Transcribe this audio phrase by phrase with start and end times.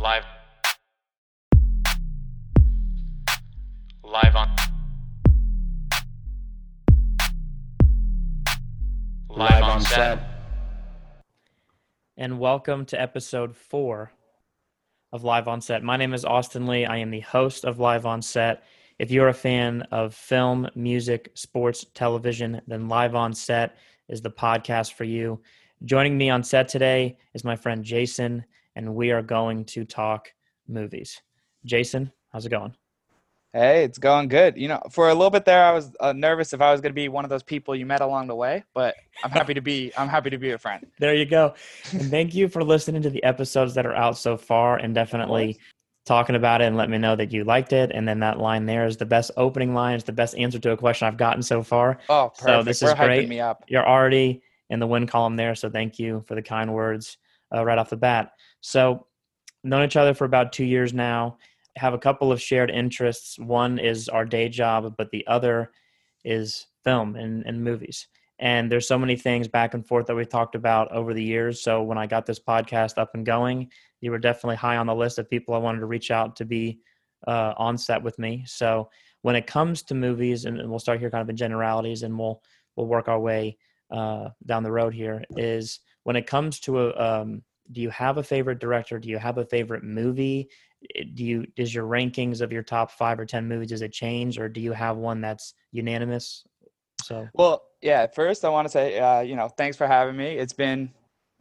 [0.00, 0.24] Live.
[4.02, 4.56] Live on.
[9.28, 10.20] Live, on set.
[12.16, 14.10] and welcome to episode four
[15.12, 15.82] of Live on Set.
[15.82, 16.86] My name is Austin Lee.
[16.86, 18.64] I am the host of Live on Set.
[18.98, 23.76] If you're a fan of film, music, sports, television, then Live on Set
[24.08, 25.42] is the podcast for you.
[25.84, 28.46] Joining me on set today is my friend Jason,
[28.80, 30.32] and we are going to talk
[30.66, 31.20] movies.
[31.66, 32.74] Jason, how's it going?
[33.52, 34.56] Hey, it's going good.
[34.56, 36.92] You know, for a little bit there, I was uh, nervous if I was going
[36.92, 39.60] to be one of those people you met along the way, but I'm happy to
[39.60, 39.92] be.
[39.98, 40.86] I'm happy to be a friend.
[40.98, 41.54] There you go.
[41.92, 45.58] And thank you for listening to the episodes that are out so far and definitely
[46.06, 47.90] talking about it and let me know that you liked it.
[47.92, 49.96] And then that line there is the best opening line.
[49.96, 51.98] It's the best answer to a question I've gotten so far.
[52.08, 52.46] Oh, perfect.
[52.46, 53.28] So this We're is great.
[53.28, 53.64] me up.
[53.68, 55.54] You're already in the win column there.
[55.54, 57.18] So thank you for the kind words
[57.54, 58.32] uh, right off the bat.
[58.60, 59.06] So,
[59.62, 61.38] known each other for about two years now,
[61.76, 63.38] have a couple of shared interests.
[63.38, 65.70] One is our day job, but the other
[66.24, 68.08] is film and, and movies.
[68.38, 71.62] And there's so many things back and forth that we've talked about over the years.
[71.62, 74.94] So when I got this podcast up and going, you were definitely high on the
[74.94, 76.80] list of people I wanted to reach out to be
[77.28, 78.44] uh, on set with me.
[78.46, 78.88] So
[79.22, 82.42] when it comes to movies, and we'll start here kind of in generalities, and we'll
[82.76, 83.58] we'll work our way
[83.90, 85.22] uh, down the road here.
[85.36, 88.98] Is when it comes to a um, do you have a favorite director?
[88.98, 90.48] Do you have a favorite movie?
[90.94, 93.92] Eh, Do you does your rankings of your top five or ten movies does it
[93.92, 96.44] change, or do you have one that's unanimous?
[97.02, 98.06] So Well, yeah.
[98.06, 100.36] First, I want to say, uh, you know, thanks for having me.
[100.36, 100.90] It's been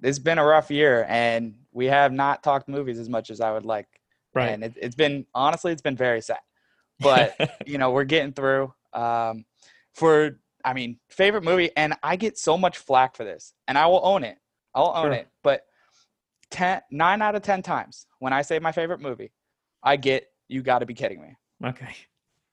[0.02, 3.52] it's been a rough year, and we have not talked movies as much as I
[3.52, 3.88] would like.
[4.33, 6.39] right, And it, it's been honestly, it's been very sad.
[7.02, 7.35] But
[7.66, 8.73] you know, we're getting through.
[8.94, 9.45] Um,
[9.94, 13.85] for I mean, favorite movie, and I get so much flack for this, and I
[13.88, 14.38] will own it.
[14.75, 15.13] I'll own Sure.
[15.13, 15.27] it.
[15.44, 15.66] But
[16.52, 19.31] 10, nine out of ten times when I say my favorite movie,
[19.84, 21.35] I get you got to be kidding me.
[21.66, 21.96] okay,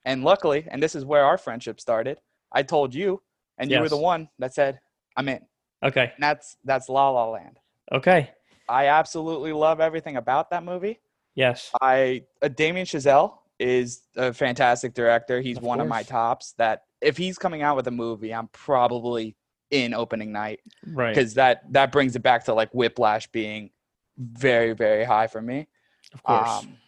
[0.04, 2.19] And luckily, and this is where our friendship started.
[2.53, 3.22] I told you,
[3.59, 4.78] and you were the one that said,
[5.16, 5.41] "I'm in."
[5.82, 7.59] okay, And that's that's La La Land.
[7.93, 8.31] okay,
[8.69, 11.00] I absolutely love everything about that movie.
[11.34, 15.41] yes, I uh, Damien Chazelle is a fantastic director.
[15.41, 16.53] He's Of one of my tops.
[16.59, 19.37] That if he's coming out with a movie, I'm probably
[19.70, 23.70] in opening night right, because that that brings it back to like Whiplash being
[24.19, 25.69] very very high for me.
[26.15, 26.78] of course, Um,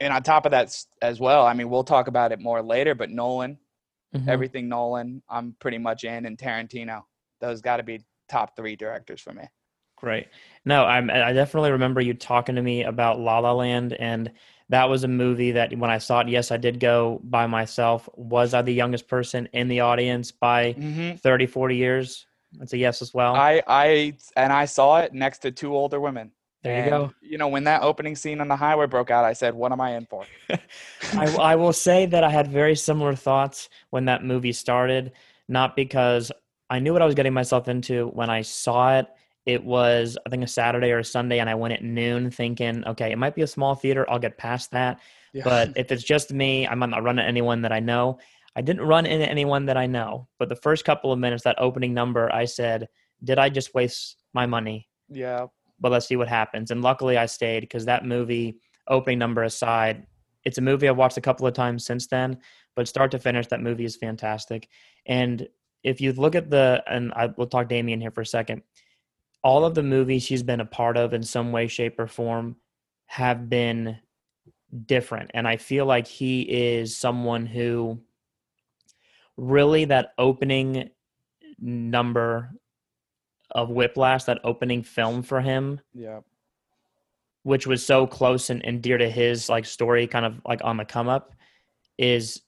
[0.00, 2.94] and on top of that as well, I mean, we'll talk about it more later.
[2.94, 3.58] But Nolan,
[4.14, 4.28] Mhm.
[4.28, 7.04] everything Nolan, I'm pretty much in, and Tarantino.
[7.40, 9.44] Those got to be top three directors for me.
[9.96, 10.28] Great.
[10.66, 14.30] No, I'm, I definitely remember you talking to me about La La Land, and
[14.68, 18.06] that was a movie that when I saw it, yes, I did go by myself.
[18.14, 21.16] Was I the youngest person in the audience by Mm-hmm.
[21.16, 22.26] 30, 40 years?
[22.58, 23.34] That's a yes as well.
[23.36, 26.32] I I and I saw it next to two older women.
[26.66, 27.12] There you And, go.
[27.20, 29.80] You know, when that opening scene on the highway broke out, I said, "What am
[29.80, 30.24] I in for?"
[31.12, 35.12] I, I will say that I had very similar thoughts when that movie started,
[35.48, 36.32] not because
[36.68, 39.06] I knew what I was getting myself into when I saw it.
[39.44, 42.84] It was, I think, a Saturday or a Sunday, and I went at noon thinking,
[42.84, 44.04] okay, it might be a small theater.
[44.10, 44.98] I'll get past that.
[45.32, 45.44] Yeah.
[45.44, 48.18] But if it's just me, I might not run into anyone that I know.
[48.56, 50.26] I didn't run into anyone that I know.
[50.40, 52.88] But the first couple of minutes, that opening number, I said,
[53.22, 54.88] did I just waste my money?
[55.08, 55.46] yeah,
[55.80, 56.70] But let's see what happens.
[56.70, 60.06] And luckily, I stayed because that movie, opening number aside,
[60.44, 62.38] it's a movie I've watched a couple of times since then.
[62.74, 64.68] But start to finish, that movie is fantastic.
[65.06, 65.48] And
[65.82, 68.62] if you look at the, and I will talk Damien here for a second,
[69.42, 72.56] all of the movies he's been a part of in some way, shape, or form
[73.06, 73.98] have been
[74.86, 75.30] different.
[75.34, 78.00] And I feel like he is someone who
[79.36, 80.90] really that opening
[81.58, 82.50] number
[83.56, 86.20] of Whiplash, that opening film for him, yeah,
[87.42, 90.76] which was so close and, and dear to his like story, kind of like on
[90.76, 91.34] the come up,
[91.96, 92.42] is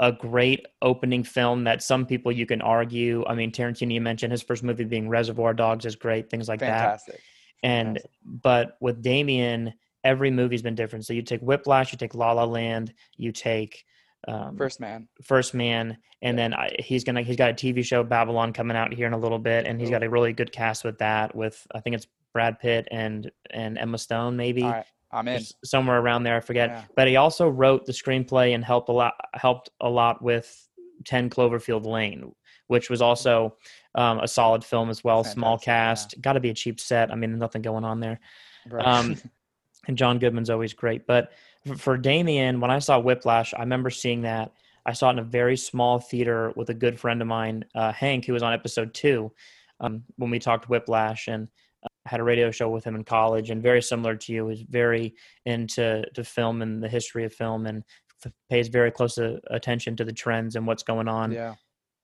[0.00, 3.24] a great opening film that some people you can argue.
[3.26, 6.60] I mean, Tarantino, you mentioned his first movie being Reservoir Dogs is great, things like
[6.60, 6.80] that.
[6.80, 7.20] fantastic.
[7.62, 8.10] And Fantastic.
[8.42, 9.74] but with Damien,
[10.04, 11.04] every movie's been different.
[11.04, 13.84] So you take Whiplash, you take La La Land, you take
[14.28, 15.08] um, First man.
[15.22, 18.92] First Man, and then I, he's gonna he's got a TV show Babylon coming out
[18.92, 21.34] here in a little bit, and he's got a really good cast with that.
[21.34, 25.42] With I think it's Brad Pitt and and Emma Stone, maybe right, I'm in.
[25.64, 26.36] somewhere around there.
[26.36, 26.70] I forget.
[26.70, 26.84] Yeah.
[26.96, 30.68] But he also wrote the screenplay and helped a lot helped a lot with
[31.04, 32.32] Ten Cloverfield Lane,
[32.66, 33.56] which was also
[33.94, 35.22] um, a solid film as well.
[35.22, 35.74] Small Fantastic, yeah.
[35.74, 37.12] cast, got to be a cheap set.
[37.12, 38.18] I mean, nothing going on there.
[38.68, 38.84] Right.
[38.84, 39.16] Um,
[39.86, 41.06] and John Goodman's always great.
[41.06, 41.30] But
[41.76, 44.52] for Damien, when I saw Whiplash, I remember seeing that.
[44.84, 47.92] I saw it in a very small theater with a good friend of mine, uh,
[47.92, 49.32] Hank, who was on episode two
[49.80, 51.48] um, when we talked Whiplash, and
[51.84, 54.62] I had a radio show with him in college, and very similar to you, is
[54.62, 55.14] very
[55.44, 57.82] into to film and the history of film, and
[58.24, 61.32] f- pays very close uh, attention to the trends and what's going on.
[61.32, 61.54] Yeah.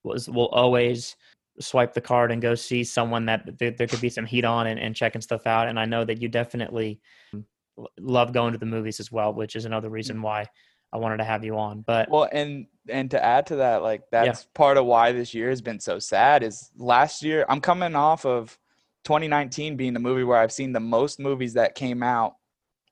[0.04, 1.14] Was will always
[1.60, 4.66] swipe the card and go see someone that there, there could be some heat on
[4.66, 5.68] and, and checking stuff out.
[5.68, 6.98] And I know that you definitely
[7.32, 7.44] l-
[7.98, 10.22] love going to the movies as well, which is another reason mm.
[10.22, 10.46] why
[10.92, 11.82] I wanted to have you on.
[11.82, 15.48] But Well, and and to add to that, like that's part of why this year
[15.48, 16.42] has been so sad.
[16.42, 18.58] Is last year I'm coming off of
[19.04, 22.34] 2019 being the movie where I've seen the most movies that came out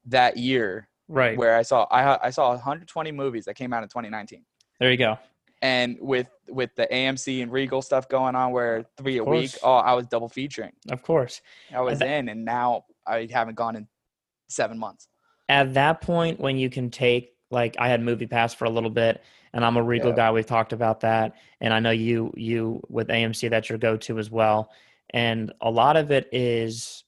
[0.06, 0.88] that year.
[1.08, 4.44] right Where I saw I I saw 120 movies that came out in 2019.
[4.78, 5.18] there you go.
[5.62, 9.58] And with with the AMC and Regal stuff going on, where three a Of week,
[9.62, 10.72] oh, I was double featuring.
[10.90, 11.42] Of course.
[11.74, 13.86] I was that- in, and now I haven't gone in
[14.50, 15.08] seven months.
[15.48, 18.90] At that point, when you can take like I had Movie Pass for a little
[18.90, 20.16] bit, and I'm a Regal Yeah.
[20.16, 20.30] guy.
[20.30, 24.18] We've talked about that, and I know you you with AMC that's your go to
[24.18, 24.70] as well.
[25.12, 27.02] And a lot of it is,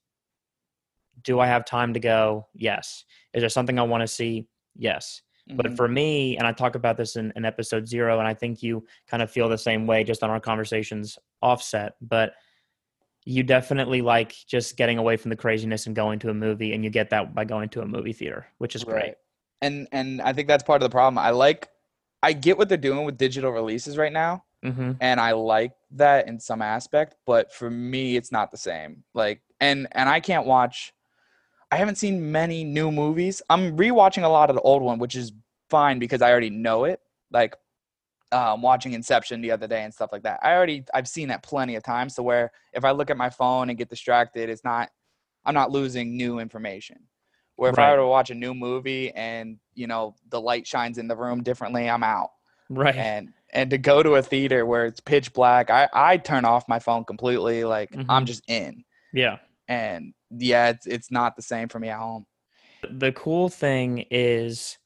[1.23, 2.49] do I have time to go?
[2.55, 3.05] Yes.
[3.33, 4.49] Is there something I want to see?
[4.77, 5.23] Yes.
[5.55, 5.77] But Mhm.
[5.77, 8.85] for me, and I talk about this in, in episode zero, and I think you
[9.07, 11.95] kind of feel the same way just on our conversations offset.
[12.01, 12.35] But
[13.25, 16.83] you definitely like just getting away from the craziness and going to a movie, and
[16.85, 19.15] you get that by going to a movie theater, which is great.
[19.61, 21.19] And and I think that's part of the problem.
[21.19, 21.69] I like
[22.23, 24.93] I get what they're doing with digital releases right now, Mm-hmm.
[25.01, 29.03] and I like that in some aspect, but for me it's not the same.
[29.15, 30.93] Like and and I can't watch
[31.73, 33.41] I haven't seen many new movies.
[33.49, 35.33] I'm rewatching a lot of the old one, which is
[35.71, 37.01] fine because I already know it.
[37.33, 37.57] Like
[38.33, 40.41] um, watching Inception the other day and stuff like that.
[40.43, 42.15] I already I've seen that plenty of times.
[42.15, 44.91] So where if I look at my phone and get distracted, it's not
[45.45, 46.99] I'm not losing new information.
[47.57, 50.99] Where if I were to watch a new movie and you know the light shines
[50.99, 52.31] in the room differently, I'm out.
[52.69, 52.97] Right.
[52.97, 56.67] And and to go to a theater where it's pitch black, I I turn off
[56.69, 57.65] my phone completely.
[57.65, 58.27] Like I'm Mhm.
[58.27, 58.85] just in.
[59.13, 59.39] yeah.
[59.69, 62.27] And yeah, it's it's not the same for me at home.
[62.91, 64.79] the cool thing is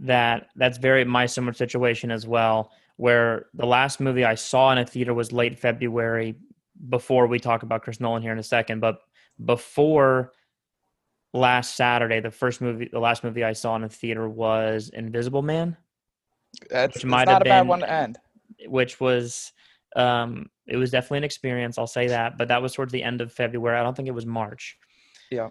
[0.00, 4.78] that that's very my similar situation as well where the last movie i saw in
[4.78, 6.34] a theater was late february
[6.88, 8.98] before we talk about chris nolan here in a second but
[9.44, 10.32] before
[11.32, 15.42] last saturday the first movie the last movie i saw in a theater was invisible
[15.42, 15.76] man
[16.70, 18.18] That's Which might not have a bad one to end.
[18.66, 19.52] which was
[19.96, 23.20] um it was definitely an experience i'll say that but that was towards the end
[23.20, 24.76] of february i don't think it was march
[25.30, 25.50] Yeah.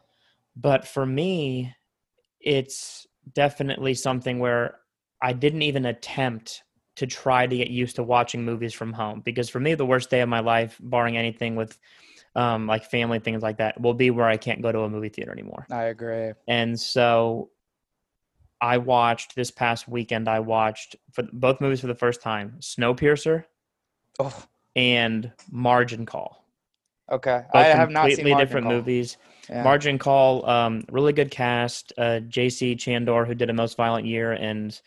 [0.56, 1.74] but for me
[2.42, 4.80] it's definitely something where
[5.22, 6.64] i didn't even attempt
[6.96, 10.10] to try to get used to watching movies from home because for me the worst
[10.10, 11.80] day of my life barring anything with
[12.36, 15.10] um like family things like that will be where i can't go to a movie
[15.10, 16.34] theater anymore I agree.
[16.48, 17.50] and so
[18.62, 20.30] I watched this past weekend.
[20.30, 23.44] I watched for both movies for the first time: Snowpiercer
[24.20, 26.46] Oh, and Margin Call.
[27.12, 27.44] okay.
[27.52, 28.74] Both I have not seen Margin different Call.
[28.74, 29.18] movies.
[29.50, 29.64] Yeah.
[29.64, 31.92] Margin Call, um, really good cast.
[31.98, 32.76] Uh, J.C.
[32.76, 34.80] Chandor, who did A Most Violent Year, and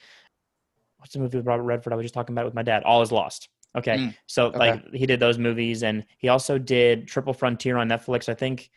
[0.99, 1.93] what's the movie with Robert Redford?
[1.93, 2.82] I was just talking about it with my dad.
[2.85, 3.49] All is Lost.
[3.76, 4.58] Okay, Mm, so okay.
[4.58, 8.29] like he did those movies, and he also did Triple Frontier on Netflix.
[8.31, 8.70] I think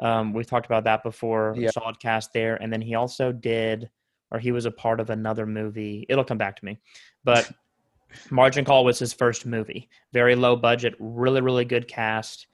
[0.00, 1.54] um, we've talked about that before.
[1.58, 1.70] Yeah.
[1.70, 3.90] Solid cast there, and then he also did,
[4.30, 6.06] or he was a part of another movie.
[6.08, 6.78] It'll come back to me,
[7.22, 7.50] but
[8.30, 9.90] Margin Call was his first movie.
[10.14, 12.46] Very low budget, really really good cast,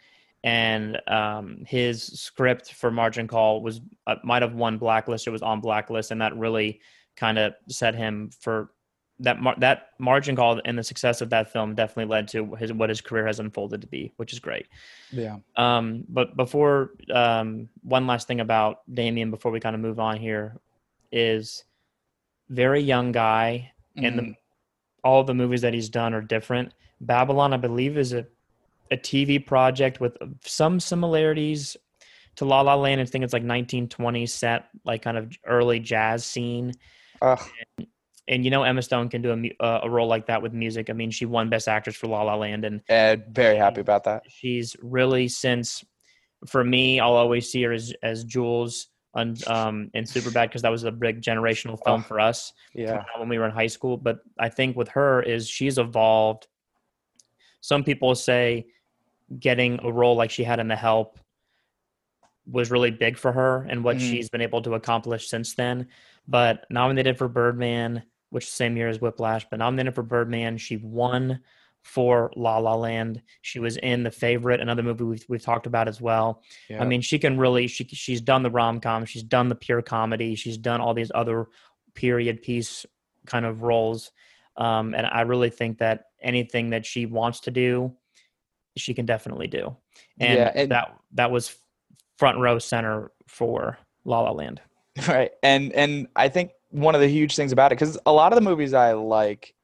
[0.45, 5.27] and um, his script for Margin Call was uh, might have won Blacklist.
[5.27, 6.81] It was on Blacklist, and that really
[7.17, 8.71] kind of set him for
[9.21, 12.73] that mar- that margin call and the success of that film definitely led to his
[12.73, 14.67] what his career has unfolded to be, which is great.
[15.11, 15.37] Yeah.
[15.57, 20.17] Um, but before um, one last thing about Damien before we kind of move on
[20.17, 20.57] here
[21.13, 21.65] is
[22.49, 24.35] very young guy and the
[25.05, 26.73] all the movies that he's done are different.
[27.01, 28.27] Babylon, I believe, is a
[28.93, 31.77] a TV project with some similarities
[32.37, 33.01] to La La Land.
[33.01, 36.73] I think it's like 1920s set, like kind of early jazz scene
[37.21, 37.41] Ugh,
[38.29, 40.91] and you know Emma Stone can do a, uh, a role like that with music.
[40.91, 44.05] I mean, she won Best Actress for La La Land, and yeah, very happy about
[44.05, 44.23] that.
[44.29, 45.85] she's really since
[46.47, 50.71] for me, I'll always see her as as Jules on um, in Superbad because that
[50.71, 53.05] was a big generational film Oh, for us Yeah.
[53.19, 53.97] when we were in high school.
[53.97, 56.47] But I think with her is she's evolved.
[57.61, 58.67] Some people say
[59.39, 61.19] getting a role like she had in The Help
[62.47, 64.01] was really big for her and what Mhm.
[64.01, 65.89] she's been able to accomplish since then.
[66.27, 71.41] But nominated for Birdman, which same year as Whiplash, but nominated for Birdman, she won
[71.83, 73.23] for La La Land.
[73.43, 76.43] She was in The Favorite, another movie we've, we've talked about as well.
[76.69, 76.81] yeah.
[76.81, 79.83] I mean, she can really she she's done the rom com, she's done the pure
[79.83, 81.49] comedy, she's done all these other
[81.95, 82.87] period piece
[83.27, 84.13] kind of roles,
[84.57, 87.97] um, and I really think that anything that she wants to do,
[88.77, 89.77] she can definitely do.
[90.21, 91.57] And, Yeah, and- that that was
[92.19, 94.61] front row center for La La Land.
[95.09, 98.31] right and and i think one of the huge things about it because a lot
[98.31, 99.55] of the movies i like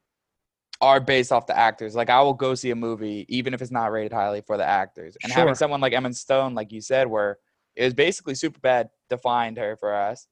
[0.81, 3.71] are based off the actors like i will go see a movie even if it's
[3.71, 5.41] not rated highly for the actors and Sure.
[5.41, 7.37] having someone like emma stone like you said where
[7.77, 10.27] it was basically super bad defined her for us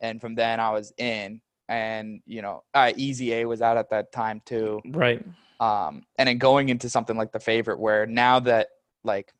[0.00, 3.90] and from then i was in and you know uh, easy a was out at
[3.90, 5.24] that time too Right.
[5.62, 8.68] Um, and then going into something like the favorite where now that
[9.04, 9.32] like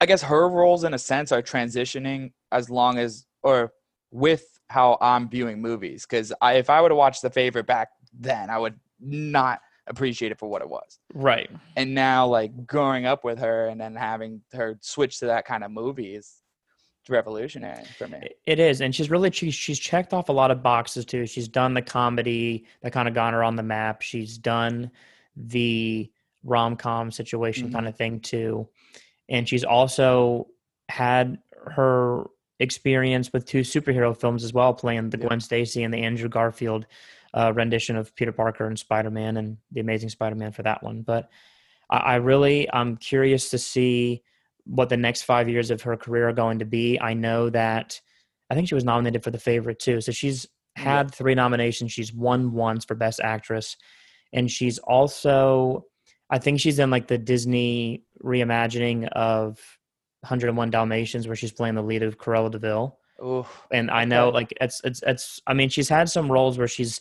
[0.00, 3.72] i guess her roles in a sense are transitioning as long as or
[4.10, 7.88] with how i'm viewing movies because I, if i would have watched the favorite back
[8.18, 11.50] then i would not appreciate it for what it was Right.
[11.76, 15.64] and now like growing up with her and then having her switch to that kind
[15.64, 16.36] of movie is
[17.08, 20.62] revolutionary for me It is, and she's really she's, she's checked off a lot of
[20.62, 21.26] boxes too.
[21.26, 24.02] She's done the comedy that kind of got her on the map.
[24.02, 24.88] She's done
[25.36, 26.10] the
[26.44, 27.72] rom com situation Mhm.
[27.72, 28.68] kind of thing too,
[29.28, 30.48] and she's also
[30.88, 32.24] had her
[32.60, 35.26] experience with two superhero films as well, playing the Yeah.
[35.28, 36.86] Gwen Stacy and the Andrew Garfield
[37.34, 40.82] uh, rendition of Peter Parker and Spider Man and the Amazing Spider Man for that
[40.82, 41.00] one.
[41.02, 41.30] But
[41.88, 44.22] I, I really I'm curious to see
[44.64, 47.00] what the next five years of her career are going to be.
[47.00, 48.00] I know that
[48.50, 50.00] I think she was nominated for the favorite too.
[50.02, 50.46] So she's
[50.76, 51.90] had three nominations.
[51.90, 53.76] She's won once for Best Actress.
[54.32, 55.84] And she's also
[56.30, 59.58] I think she's in like the Disney reimagining of
[60.20, 62.98] 101 Dalmatians where she's playing the lead of Cruella de Vil.
[63.22, 66.68] Ooh, And I know like it's it's it's I mean she's had some roles where
[66.68, 67.00] she's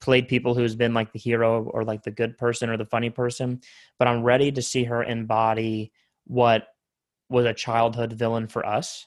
[0.00, 3.08] played people who's been like the hero or like the good person or the funny
[3.08, 3.60] person,
[3.98, 5.92] but I'm ready to see her embody
[6.26, 6.66] what
[7.28, 9.06] was a childhood villain for us.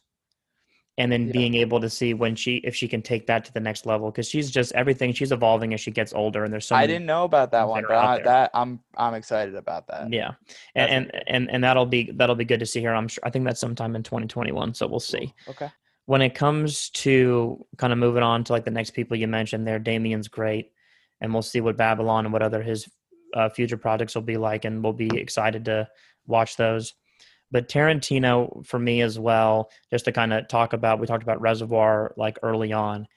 [0.98, 1.34] And then Yeah.
[1.34, 4.10] being able to see when she if she can take that to the next level
[4.12, 7.06] because she's just everything she's evolving as she gets older and there's so i didn't
[7.06, 10.14] know about that one that but I, that I'm i'm excited about that.
[10.14, 10.36] Yeah.
[10.74, 13.30] And, and and and that'll be that'll be good to see her i'm sure i
[13.30, 15.34] think that's sometime in 2021 so we'll see.
[15.50, 15.70] Okay.
[16.06, 19.68] When it comes to kind of moving on to like the next people you mentioned
[19.68, 20.72] there damien's great
[21.20, 22.88] and we'll see what babylon and what other his
[23.34, 25.90] uh, future projects will be like and we'll be excited to
[26.26, 26.94] watch those
[27.52, 31.42] but tarantino for me as well just to kind of talk about we talked about
[31.42, 33.08] reservoir like early on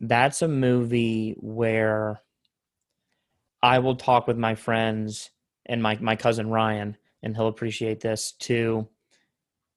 [0.00, 2.20] that's a movie where
[3.62, 5.30] i will talk with my friends
[5.66, 8.86] and my, my cousin ryan and he'll appreciate this too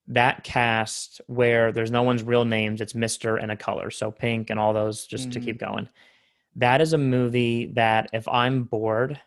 [0.08, 4.50] that cast where there's no one's real names it's mr and a color so pink
[4.50, 5.44] and all those just to Mhm.
[5.44, 5.90] keep going
[6.56, 9.20] that is a movie that if i'm bored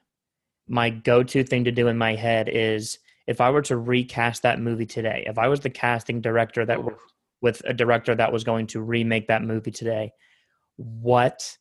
[0.69, 2.99] my go-to thing to do in my head is
[3.31, 6.83] if i were to recast that movie today if i was the casting director that
[6.85, 10.13] worked with a director that was going to remake that movie today
[10.77, 11.57] what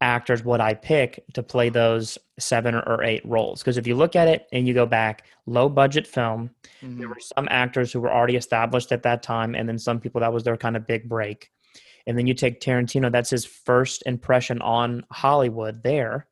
[0.00, 3.60] actors would i pick to play those seven or eight roles?
[3.60, 6.50] Because if you look at it and you go back low budget film
[6.82, 7.08] there Mhm.
[7.08, 10.32] were some actors who were already established at that time and then some people that
[10.32, 11.50] was their kind of big break.
[12.06, 16.26] And then you take tarantino that's his first impression on hollywood there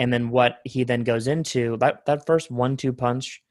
[0.00, 3.42] and then what he then goes into that that first one-two punch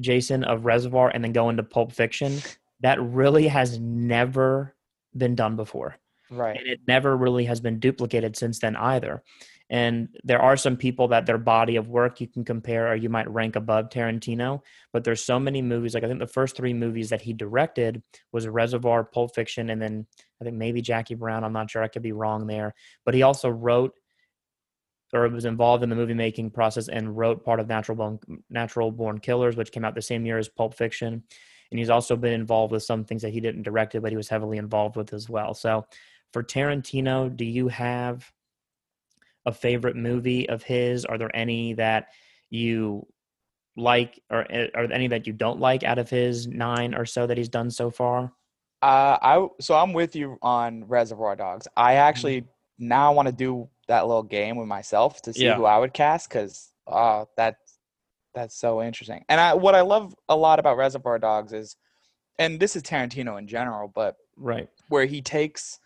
[0.00, 2.38] jason of reservoir and then go into pulp fiction
[2.80, 4.74] that really has never
[5.16, 5.96] been done before
[6.30, 9.22] right and it never really has been duplicated since then either.
[9.70, 13.08] And there are some people that their body of work you can compare or you
[13.08, 14.60] might rank above Tarantino,
[14.92, 15.94] but there's so many movies.
[15.94, 19.80] Like I think the first three movies that he directed was Reservoir, Pulp Fiction, and
[19.80, 20.06] then
[20.42, 21.42] I think maybe Jackie Brown.
[21.42, 21.82] I'm not sure.
[21.82, 22.74] I could be wrong there.
[23.06, 23.94] But he also wrote
[25.12, 28.90] or was involved in the movie making process and wrote part of Natural Born, Natural
[28.90, 31.22] Born Killers, which came out the same year as Pulp Fiction.
[31.70, 34.16] And he's also been involved with some things that he didn't direct it, but he
[34.16, 35.54] was heavily involved with as well.
[35.54, 35.86] So
[36.32, 38.30] for Tarantino, do you have
[39.44, 41.04] a favorite movie of his?
[41.04, 42.08] Are there any that
[42.50, 43.06] you
[43.76, 47.04] like, or eh, are there any that you don't like out of his nine or
[47.04, 48.32] so that he's done so far?
[48.80, 51.68] Uh, I so I'm with you on Reservoir Dogs.
[51.76, 52.44] I actually
[52.78, 55.56] now want to do that little game with myself to see Yeah.
[55.56, 57.78] who I would cast because uh, that's
[58.34, 59.24] that's so interesting.
[59.28, 61.76] And I what I love a lot about Reservoir Dogs is,
[62.38, 64.68] and this is Tarantino in general, but Right.
[64.88, 65.78] where he takes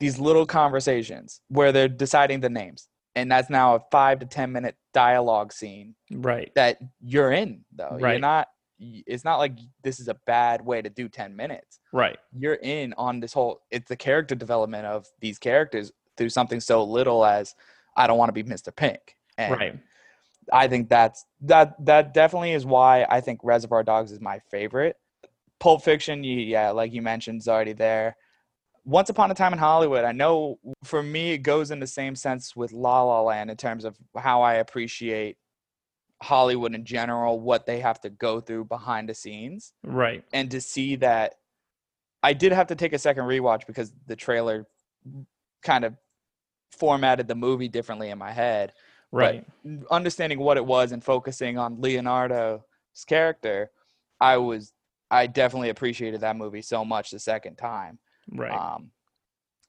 [0.00, 4.50] these little conversations where they're deciding the names, and that's now a five to ten
[4.52, 6.50] minute dialogue scene Right.
[6.54, 7.90] that you're in though.
[7.92, 8.20] You're Right.
[8.20, 8.48] not.
[8.80, 12.18] It's not like this is a bad way to do ten minutes Right.
[12.36, 16.84] you're in on this whole it's the character development of these characters through something so
[16.84, 17.54] little as
[17.96, 18.74] I don't want to be Mr.
[18.74, 19.16] Pink.
[19.38, 19.78] And Right.
[20.52, 24.96] I think that's that that definitely is why I think Reservoir Dogs is my favorite.
[25.60, 28.16] Pulp Fiction, yeah, like you mentioned, is already there.
[28.84, 32.16] Once Upon a Time in Hollywood, I know for me it goes in the same
[32.16, 35.36] sense with La La Land in terms of how I appreciate
[36.20, 40.24] Hollywood in general, what they have to go through behind the scenes Right.
[40.32, 41.36] and to see that
[42.24, 44.66] I did have to take a second rewatch because the trailer
[45.62, 45.94] kind of
[46.70, 48.72] formatted the movie differently in my head.
[49.10, 49.44] Right.
[49.90, 52.62] Understanding what it was and focusing on Leonardo's
[53.06, 53.70] character,
[54.20, 54.72] I was
[55.10, 57.98] I definitely appreciated that movie so much the second time.
[58.32, 58.50] right.
[58.50, 58.90] Um,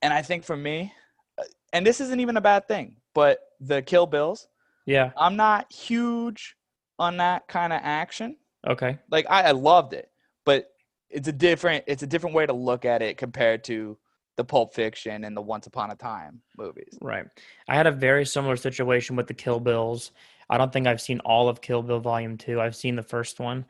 [0.01, 0.93] and I think for me,
[1.37, 4.47] uh, and this isn't even a bad thing, but the Kill Bills,
[4.85, 5.11] yeah.
[5.17, 6.55] I'm not huge
[6.99, 8.37] on that kind of action.
[8.65, 8.97] Okay.
[9.11, 10.09] Like I, I loved it,
[10.45, 10.69] but
[11.09, 13.97] it's a different it's a different way to look at it compared to
[14.35, 16.97] the Pulp Fiction and the Once Upon a Time movies.
[17.01, 17.25] Right.
[17.67, 20.11] I had a very similar situation with the Kill Bills.
[20.49, 22.59] I don't think I've seen all of Kill Bill Volume 2.
[22.59, 23.65] I've seen the first one.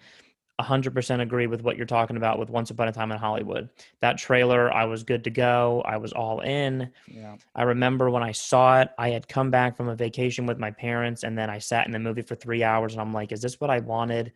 [0.62, 3.70] 100% agree with what you're talking about with Once Upon a Time in Hollywood.
[4.02, 5.82] That trailer, I was good to go.
[5.84, 6.92] I was all in.
[7.08, 7.38] Yeah.
[7.56, 10.70] I remember when I saw it, I had come back from a vacation with my
[10.70, 13.42] parents and then I sat in the movie for 3 hours and I'm like, is
[13.42, 14.32] this what I wanted?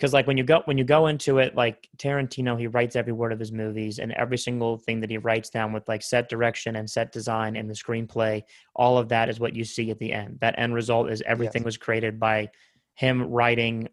[0.00, 3.12] Cuz like when you go when you go into it like Tarantino, he writes every
[3.12, 6.28] word of his movies and every single thing that he writes down with like set
[6.28, 8.42] direction and set design and the screenplay,
[8.74, 10.38] all of that is what you see at the end.
[10.40, 11.66] That end result is everything Yes.
[11.66, 12.50] was created by
[12.94, 13.88] him writing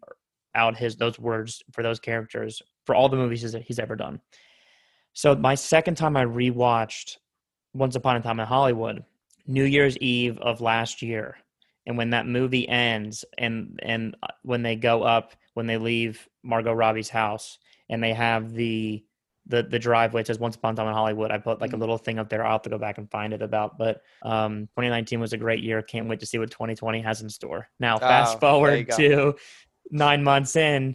[0.54, 4.20] out his those words for those characters for all the movies that he's ever done.
[5.12, 7.18] So my second time I rewatched
[7.74, 9.04] Once Upon a Time in Hollywood,
[9.46, 11.36] New Year's Eve of last year,
[11.86, 16.28] and when that movie ends, and and uh, when they go up, when they leave
[16.42, 19.04] Margot Robbie's house, and they have the
[19.46, 21.30] the the driveway it says Once Upon a Time in Hollywood.
[21.32, 21.80] I put like a Mhm.
[21.80, 22.44] little thing up there.
[22.44, 23.78] I'll have to go back and find it about.
[23.78, 25.82] But um, 2019 was a great year.
[25.82, 27.68] Can't wait to see what 2020 has in store.
[27.80, 29.34] Now, Oh, fast you forward to
[29.90, 30.94] nine months in.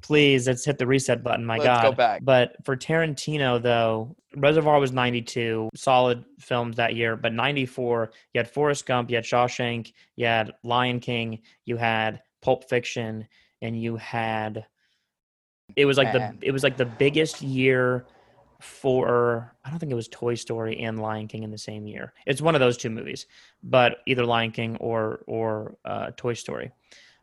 [0.00, 1.44] Please, let's hit the reset button.
[1.44, 1.82] My Let's God.
[1.82, 2.20] go back.
[2.22, 7.16] But for Tarantino, though, Reservoir was 92, solid films that year.
[7.16, 12.22] But 94, you had Forrest Gump, you had Shawshank, you had Lion King, you had
[12.42, 13.26] Pulp Fiction,
[13.62, 14.66] and you had.
[15.76, 18.06] It was like the it was like the biggest year
[18.60, 22.12] for I don't think it was Toy Story and Lion King in the same year.
[22.26, 23.26] It's one of those two movies,
[23.62, 26.72] but either Lion King or or uh, Toy Story.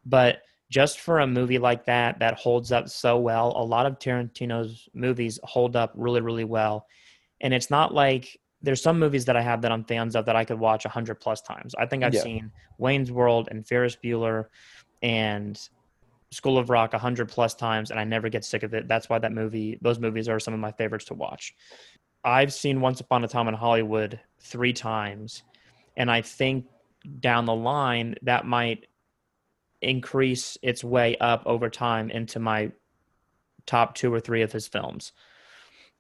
[0.06, 4.00] But just for a movie like that that holds up so well, a lot of
[4.00, 6.88] Tarantino's movies hold up really really well,
[7.42, 10.36] and it's not like there's some movies that I have that I'm fans of that
[10.36, 11.76] I could watch a hundred plus times.
[11.76, 12.22] I think I've Yeah.
[12.22, 14.46] seen Wayne's World and Ferris Bueller
[15.04, 15.60] and
[16.36, 18.90] School of Rock a hundred plus times, and I never get sick of it.
[18.90, 21.56] That's why that movie, those movies, are some of my favorites to watch.
[22.26, 25.44] I've seen Once Upon a Time in Hollywood three times,
[25.96, 26.66] and I think
[27.22, 28.88] down the line that might
[29.82, 32.70] increase its way up over time into my
[33.66, 35.14] top two or three of his films.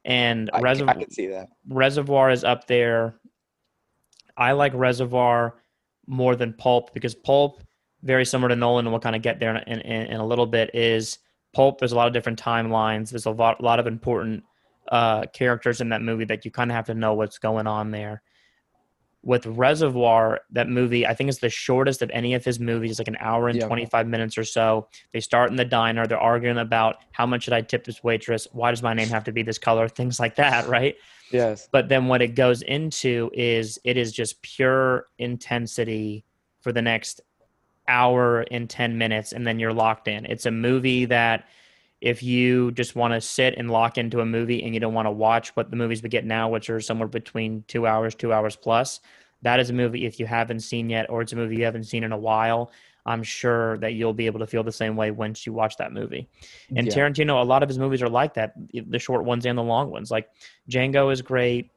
[0.03, 1.47] And I, Reserv- I can see that.
[1.69, 3.15] Reservoir is up there.
[4.35, 5.55] I like Reservoir
[6.07, 7.63] more than Pulp because Pulp,
[8.05, 10.45] very similar to Nolan, and we'll kind of get there in, in, in a little
[10.45, 11.17] bit, is
[11.53, 11.79] Pulp.
[11.79, 13.09] There's a lot of different timelines.
[13.09, 14.43] There's a lot, lot of important
[14.91, 17.91] uh, characters in that movie that you kind of have to know what's going on
[17.91, 18.21] there.
[19.23, 23.07] With Reservoir, that movie, I think it's the shortest of any of his movies, like
[23.07, 23.65] an hour and Yeah.
[23.65, 24.87] 25 minutes or so.
[25.13, 26.05] They start in the diner.
[26.05, 28.47] They're arguing about how much should I tip this waitress?
[28.51, 29.87] Why does my name have to be this color?
[29.89, 30.95] Things like that, right?
[31.31, 31.67] Yes.
[31.71, 36.23] but then what it goes into is it is just pure intensity
[36.61, 37.19] for the next
[37.87, 41.47] hour and 10 minutes and then you're locked in it's a movie that
[42.01, 45.05] if you just want to sit and lock into a movie and you don't want
[45.05, 48.33] to watch what the movies we get now which are somewhere between two hours two
[48.33, 48.99] hours plus
[49.41, 51.83] that is a movie if you haven't seen yet or it's a movie you haven't
[51.83, 52.71] seen in a while
[53.05, 55.93] i'm sure that you'll be able to feel the same way once you watch that
[55.93, 56.27] movie
[56.75, 56.93] and Yeah.
[56.93, 59.91] Tarantino, a lot of his movies are like that, the short ones and the long
[59.91, 60.09] ones.
[60.09, 60.29] Like
[60.69, 61.69] Django is great.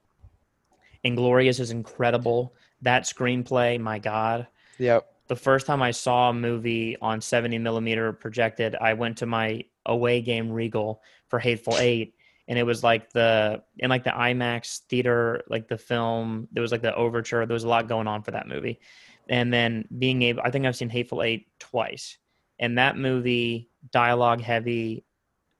[1.04, 2.54] Inglorious is incredible.
[2.82, 4.46] That screenplay, my God.
[4.78, 5.06] Yep.
[5.28, 9.64] The first time I saw a movie on 70 millimeter projected, I went to my
[9.86, 12.14] away game Regal for Hateful Eight.
[12.48, 16.72] And it was like the in like the IMAX theater, like the film, there was
[16.72, 17.44] like the overture.
[17.44, 18.80] There was a lot going on for that movie.
[19.28, 22.16] And then being able I think I've seen Hateful Eight twice.
[22.58, 25.04] And that movie, dialogue heavy,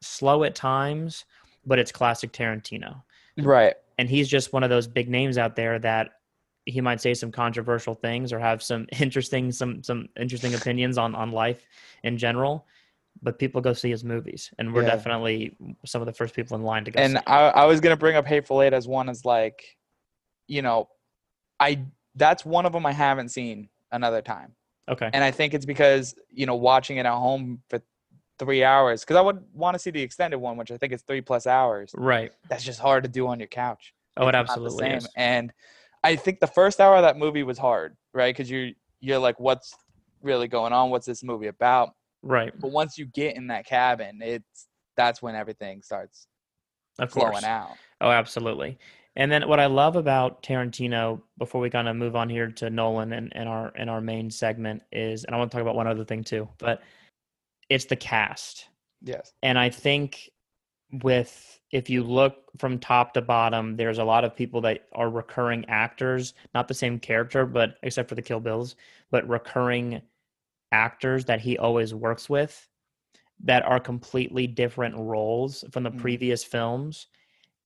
[0.00, 1.26] slow at times,
[1.66, 3.02] but it's classic Tarantino.
[3.37, 3.74] Right.
[3.98, 6.12] And he's just one of those big names out there that
[6.68, 11.14] he might say some controversial things or have some interesting some some interesting opinions on
[11.14, 11.66] on life
[12.04, 12.66] in general.
[13.20, 14.94] But people go see his movies, and we're Yeah.
[14.94, 17.00] definitely some of the first people in line to go.
[17.00, 17.22] And see.
[17.26, 19.76] I, I was gonna bring up Hateful Eight as one as like,
[20.46, 20.88] you know,
[21.59, 21.81] I
[22.14, 24.54] that's one of them I haven't seen another time,
[24.88, 27.81] okay, and I think it's because you know watching it at home for
[28.38, 31.02] three hours because I would want to see the extended one, which I think is
[31.02, 31.92] three plus hours.
[31.96, 32.31] right?
[32.48, 33.94] That's just hard to do on your couch.
[34.16, 35.09] Oh, it It's the absolutely is.
[35.16, 35.52] And
[36.05, 38.35] I think the first hour of that movie was hard, right?
[38.35, 39.75] Because you're you're like, what's
[40.23, 40.91] really going on?
[40.91, 41.91] What's this movie about?
[42.23, 42.53] Right.
[42.59, 46.27] But once you get in that cabin, it's that's when everything starts
[46.99, 47.45] Of flowing course.
[47.45, 47.71] out.
[48.01, 48.79] Oh, absolutely.
[49.17, 52.71] And then what I love about Tarantino, before we kind of move on here to
[52.71, 55.75] Nolan and, and our and our main segment is, and I want to talk about
[55.75, 56.83] one other thing too, but
[57.69, 58.69] it's the cast.
[59.03, 59.33] Yes.
[59.43, 60.31] And I think
[61.03, 65.11] with if you look from top to bottom, there's a lot of people that are
[65.11, 68.76] recurring actors, not the same character, but except for the Kill Bills,
[69.11, 70.00] but recurring
[70.72, 72.68] actors that he always works with
[73.44, 75.98] that are completely different roles from the Mhm.
[75.98, 77.07] previous films.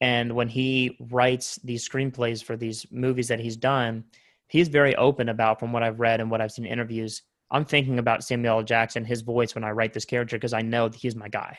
[0.01, 4.05] And when he writes these screenplays for these movies that he's done,
[4.49, 7.23] he's very open about, from what I've read and what I've seen in interviews.
[7.51, 8.63] I'm thinking about Samuel L.
[8.65, 11.59] Jackson, his voice when I write this character, because I know that he's my guy.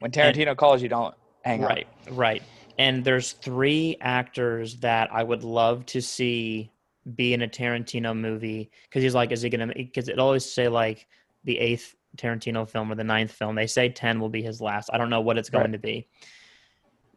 [0.00, 1.14] When Tarantino calls you, don't
[1.46, 1.70] hang up.
[1.70, 2.42] Right, right.
[2.78, 6.70] And there's three actors that I would love to see
[7.14, 9.68] be in a Tarantino movie because he's like, is he gonna?
[9.74, 11.06] Because it always say like
[11.44, 13.54] the eighth Tarantino film or the ninth film.
[13.54, 14.90] They say ten will be his last.
[14.92, 15.72] I don't know what it's going Right.
[15.72, 16.08] to be,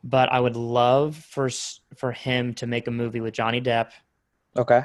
[0.04, 1.50] but I would love for
[1.98, 3.92] for him to make a movie with Johnny Depp.
[4.56, 4.84] Okay.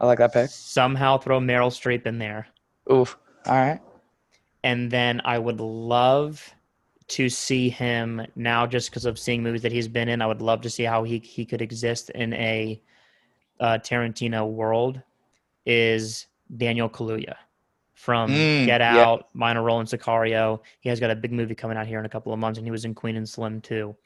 [0.00, 0.50] I like that pick.
[0.50, 2.48] Somehow throw Meryl Streep in there,
[2.92, 3.16] Oof.
[3.46, 3.80] All right.
[4.64, 6.52] and then I would love
[7.06, 10.22] to see him now just because of seeing movies that he's been in.
[10.22, 12.80] I would love to see how he he could exist in a
[13.60, 15.00] uh, Tarantino world.
[15.66, 17.36] Is Daniel Kaluuya
[17.94, 18.98] from Mm, Get yeah.
[18.98, 20.60] Out, minor role in Sicario.
[20.80, 22.66] He has got a big movie coming out here in a couple of months, and
[22.66, 23.96] he was in Queen and Slim too.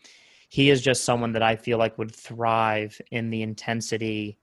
[0.48, 4.38] He is just someone that I feel like would thrive in the intensity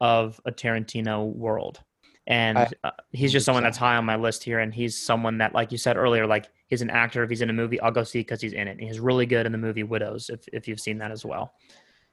[0.00, 1.80] of a Tarantino world.
[2.26, 3.66] And I- uh, he's just someone 100%.
[3.66, 4.60] that's high on my list here.
[4.60, 7.22] And he's someone that, like you said earlier, like he's an actor.
[7.22, 8.72] If he's in a movie, I'll go see because he's in it.
[8.72, 11.52] And he's really good in the movie Widows, if, if you've seen that as well.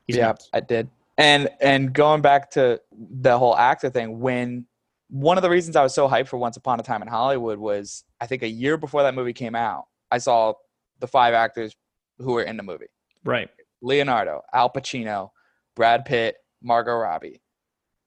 [0.08, 0.34] He's yeah.
[0.54, 0.90] I did.
[1.18, 4.66] And and going back to the whole actor thing, when
[5.10, 7.60] one of the reasons I was so hyped for Once Upon a Time in Hollywood
[7.60, 10.54] was I think a year before that movie came out, I saw
[11.00, 11.76] the five actors
[12.20, 12.88] who were in the movie.
[13.24, 13.50] Right.
[13.82, 15.32] Leonardo, Al Pacino,
[15.76, 17.42] Brad Pitt, Margot Robbie.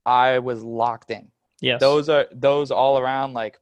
[0.05, 1.29] I was locked in.
[1.63, 1.81] Yes.
[1.81, 3.59] Those are those all around like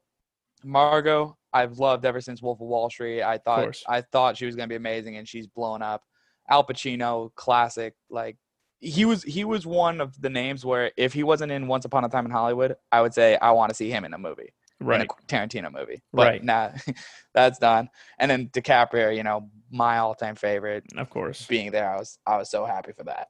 [0.65, 1.37] Margot.
[1.53, 3.23] I've loved ever since Wolf of Wall Street.
[3.23, 3.77] I thought.
[3.87, 6.03] I thought she was gonna be amazing, and she's blown up.
[6.49, 7.95] Al Pacino, classic.
[8.09, 8.37] Like
[8.81, 12.05] he was he was one of the names where if he wasn't in Once Upon
[12.05, 14.55] a Time in Hollywood, I would say I want to see him in a movie,
[14.81, 15.07] in right.
[15.07, 16.01] a Tarantino movie.
[16.13, 16.45] But Right.
[16.45, 16.71] nah,
[17.35, 17.91] that's done.
[18.19, 20.85] And then DiCaprio, you know, my all time favorite.
[20.97, 21.47] Of course.
[21.47, 23.29] Being there, I was I was so happy for that.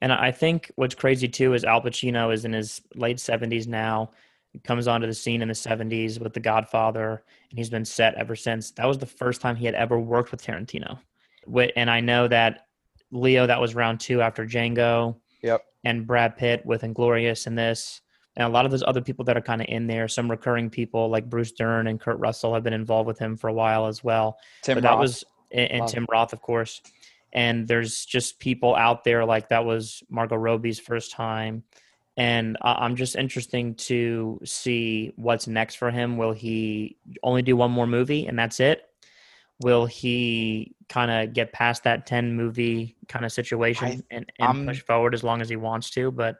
[0.00, 4.10] And I think what's crazy too is Al Pacino is in his late 70s now.
[4.50, 8.14] He comes onto the scene in the 70s with The Godfather, and he's been set
[8.16, 8.70] ever since.
[8.72, 10.98] That was the first time he had ever worked with Tarantino.
[11.76, 12.66] And I know that
[13.10, 15.16] Leo, that was round two after Django.
[15.42, 15.64] Yep.
[15.84, 18.02] And Brad Pitt with Inglorious in this.
[18.36, 20.70] And a lot of those other people that are kind of in there, some recurring
[20.70, 23.86] people like Bruce Dern and Kurt Russell have been involved with him for a while
[23.86, 26.80] as well Tim but that was and, and Tim Roth, of course.
[27.32, 31.62] And there's just people out there like that was Margot Robbie's first time,
[32.16, 36.18] and I'm just interesting to see what's next for him.
[36.18, 38.82] Will he only do one more movie and that's it?
[39.62, 44.68] Will he kind of get past that ten movie kind of situation I- and, and
[44.68, 46.10] push forward as long as he wants to?
[46.10, 46.36] But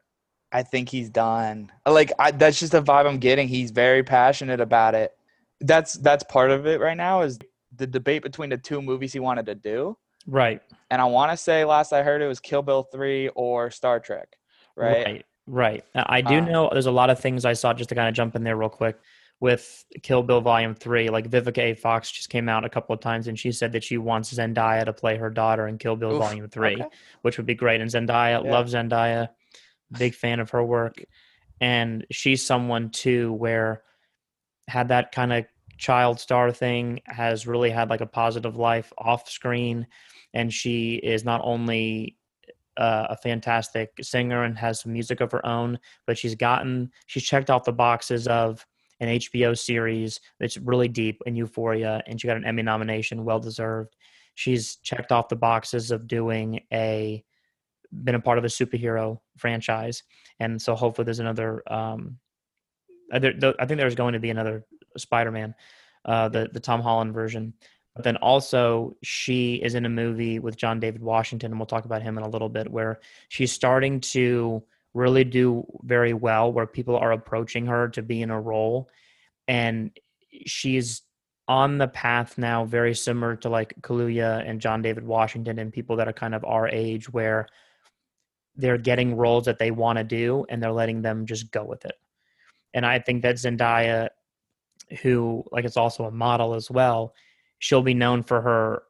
[0.52, 1.72] I think he's done.
[1.86, 3.48] Like I, that's just the vibe I'm getting.
[3.48, 5.12] He's very passionate about it.
[5.60, 7.38] That's that's part of it right now is
[7.74, 9.96] the debate between the two movies he wanted to do.
[10.26, 13.70] Right, And I want to say last I heard it was Kill Bill 3 or
[13.70, 14.36] Star Trek,
[14.76, 15.04] right?
[15.06, 15.26] Right.
[15.46, 15.84] Right.
[15.94, 18.08] Now, I do Um, know there's a lot of things I saw just to kind
[18.08, 18.96] of jump in there real quick
[19.40, 21.08] with Kill Bill Volume 3.
[21.08, 21.74] Like Vivica A.
[21.74, 24.84] Fox just came out a couple of times and she said that she wants Zendaya
[24.84, 26.84] to play her daughter in Kill Bill Oof, Volume 3, okay.
[27.22, 27.80] which would be great.
[27.80, 28.52] And Zendaya, Yeah.
[28.52, 29.30] love Zendaya,
[29.98, 31.02] big fan of her work.
[31.60, 33.82] And she's someone too where
[34.68, 35.44] had that kind of
[35.76, 39.88] child star thing, has really had like a positive life off screen.
[40.34, 42.16] And she is not only
[42.76, 47.22] uh, a fantastic singer and has some music of her own, but she's gotten she's
[47.22, 48.64] checked off the boxes of
[49.00, 53.40] an HBO series that's really deep in Euphoria, and she got an Emmy nomination, well
[53.40, 53.96] deserved.
[54.34, 57.24] She's checked off the boxes of doing a
[58.04, 60.02] been a part of a superhero franchise,
[60.40, 61.62] and so hopefully there's another.
[61.70, 62.18] Um,
[63.12, 64.64] I think there's going to be another
[64.96, 65.54] Spider-Man,
[66.06, 67.52] uh, the the Tom Holland version.
[67.94, 71.84] But then also she is in a movie with John David Washington, and we'll talk
[71.84, 74.62] about him in a little bit, where she's starting to
[74.94, 78.88] really do very well, where people are approaching her to be in a role,
[79.48, 79.90] and
[80.46, 81.02] she's
[81.48, 85.96] on the path now, very similar to like Kaluuya and John David Washington, and people
[85.96, 87.46] that are kind of our age, where
[88.56, 91.84] they're getting roles that they want to do, and they're letting them just go with
[91.84, 91.96] it.
[92.72, 94.08] And I think that Zendaya,
[95.02, 97.14] who like is also a model as well,
[97.62, 98.82] she'll be known for her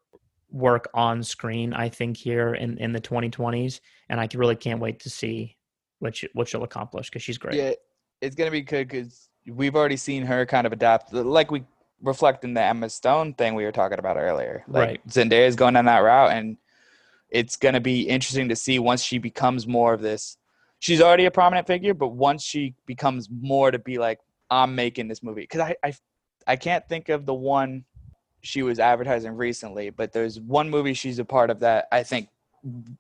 [0.51, 1.75] work on screen.
[1.75, 5.59] I think here in in the 2020s, and I really can't wait to see
[5.99, 7.57] what she, what she'll accomplish because she's great.
[7.57, 7.73] Yeah,
[8.23, 11.65] it's gonna be good because we've already seen her kind of adapt, like we
[12.01, 14.65] reflect in the Emma Stone thing we were talking about earlier.
[14.67, 15.07] Like Right.
[15.07, 16.57] Zendaya is going down that route, and
[17.29, 20.39] it's gonna be interesting to see once she becomes more of this.
[20.79, 24.19] She's already a prominent figure, but once she becomes more to be like,
[24.51, 25.93] I'm making this movie, because I, I
[26.47, 27.85] I can't think of the one
[28.43, 32.29] she was advertising recently, but there's one movie she's a part of that I think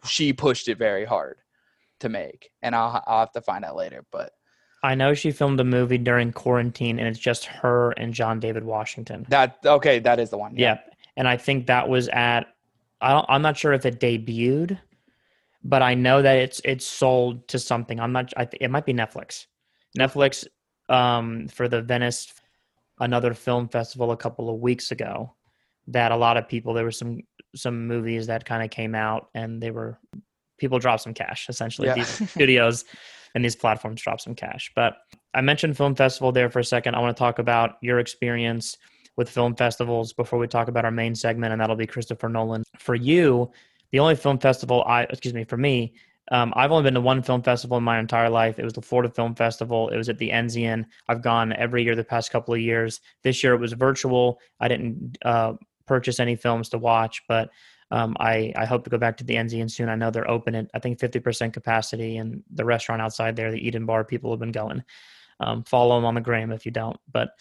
[0.07, 1.37] she pushed it very hard
[2.00, 4.05] to make, and I'll I'll have to find out later.
[4.11, 4.33] But
[4.83, 8.64] I know she filmed a movie during quarantine, and it's just her and John David
[8.64, 9.26] Washington.
[9.28, 10.57] that okay, that is the one.
[10.57, 10.78] Yeah,
[11.16, 12.46] and I think that was at.
[13.00, 14.78] I don't, I'm not sure if it debuted,
[15.64, 17.98] but I know that it's it's sold to something.
[18.00, 18.33] I'm not.
[18.37, 19.46] I th- it might be Netflix.
[19.98, 20.46] Netflix
[20.88, 22.33] um, for the Venice,
[23.03, 25.35] another film festival a couple of weeks ago.
[25.88, 27.21] That a lot of people there were some
[27.55, 29.99] some movies that kind of came out and they were
[30.59, 31.88] people dropped some cash essentially.
[31.88, 31.95] Yeah.
[31.95, 32.85] These studios
[33.35, 34.71] and these platforms dropped some cash.
[34.77, 34.95] But
[35.35, 36.95] I mentioned film festival there for a second.
[36.95, 38.77] I want to talk about your experience
[39.17, 42.62] with film festivals before we talk about our main segment, and that'll be Christopher Nolan.
[42.79, 43.51] For you,
[43.91, 45.95] the only film festival I, excuse me, for me,
[46.30, 48.58] um, I've only been to one film festival in my entire life.
[48.58, 49.88] It was the Florida Film Festival.
[49.88, 50.87] It was at the Enzian.
[51.08, 53.00] I've gone every year the past couple of years.
[53.22, 54.40] This year it was virtual.
[54.61, 55.54] I didn't uh,
[55.87, 57.50] purchase any films to watch, but
[57.90, 59.88] um, I, I hope to go back to the Enzian soon.
[59.88, 63.66] I know they're open at I think 50% capacity, and the restaurant outside there, the
[63.66, 64.82] Eden Bar, people have been going.
[65.40, 66.98] Um, follow them on the gram if you don't.
[67.11, 67.32] But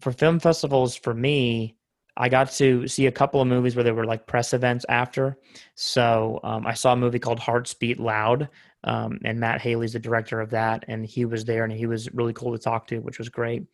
[0.00, 1.76] for film festivals, for me,
[2.16, 5.36] I got to see a couple of movies where there were like press events after.
[5.74, 8.48] So um, I saw a movie called Hearts Beat Loud,
[8.84, 12.12] um, and Matt Haley's the director of that, and he was there, and he was
[12.14, 13.64] really cool to talk to, which was great.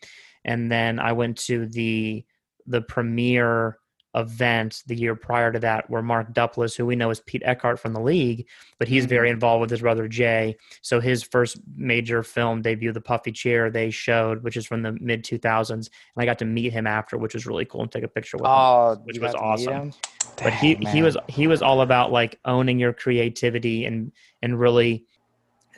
[0.45, 2.25] And then I went to the
[2.67, 3.79] the premiere
[4.15, 7.79] event the year prior to that where Mark Duplass, who we know as Pete Eckhart
[7.79, 9.11] from the league, but he's Mhm.
[9.11, 10.57] very involved with his brother Jay.
[10.83, 14.93] So his first major film debut, The Puffy Chair, they showed, which is from the
[15.01, 18.05] mid 2000s, and I got to meet him after, which was really cool and take
[18.05, 18.53] a picture with him.
[18.53, 19.73] Oh, which was got to meet awesome.
[19.75, 19.95] him?
[20.43, 24.11] But he he was he was all about like owning your creativity and
[24.43, 25.05] and really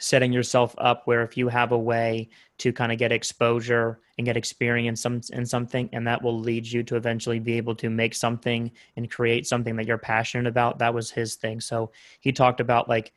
[0.02, 4.24] setting yourself up where if you have a way to kind of get exposure and
[4.24, 8.12] get experience in something and that will lead you to eventually be able to make
[8.12, 11.60] something and create something that you're passionate about that was his thing.
[11.60, 13.12] So he talked about like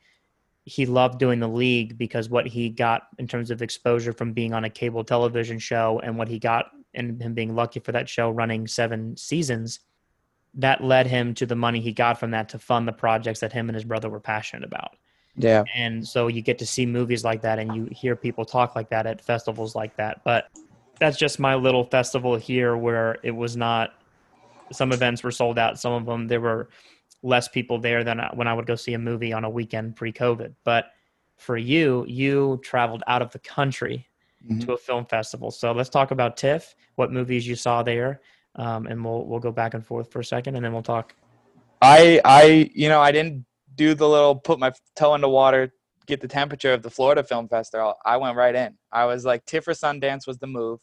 [0.64, 4.54] he loved doing the league because what he got in terms of exposure from being
[4.54, 8.08] on a cable television show and what he got and him being lucky for that
[8.08, 9.80] show running seven seasons
[10.54, 13.52] that led him to the money he got from that to fund the projects that
[13.52, 14.96] him and his brother were passionate about
[15.36, 15.64] yeah.
[15.76, 18.88] and so you get to see movies like that and you hear people talk like
[18.90, 20.22] that at festivals like that.
[20.24, 20.48] But
[20.98, 23.94] that's just my little festival here where it was not
[24.72, 25.78] some events were sold out.
[25.78, 26.68] Some of them there were
[27.22, 30.54] less people there than when i would go see a movie on a weekend pre-covid.
[30.64, 30.86] But
[31.36, 34.06] for you you traveled out of the country
[34.48, 34.64] Mhm.
[34.64, 35.50] to a film festival.
[35.50, 38.20] So let's talk about tiff what movies you saw there
[38.54, 41.14] um, and we'll we'll go back and forth for a second and then we'll talk.
[41.82, 43.44] I I you know I didn't
[43.76, 45.72] do the little put my toe in the water
[46.06, 47.94] get the temperature of the Florida Film Festival.
[48.04, 48.76] I went right in.
[48.92, 50.80] I was like Tiff or Sundance was the move.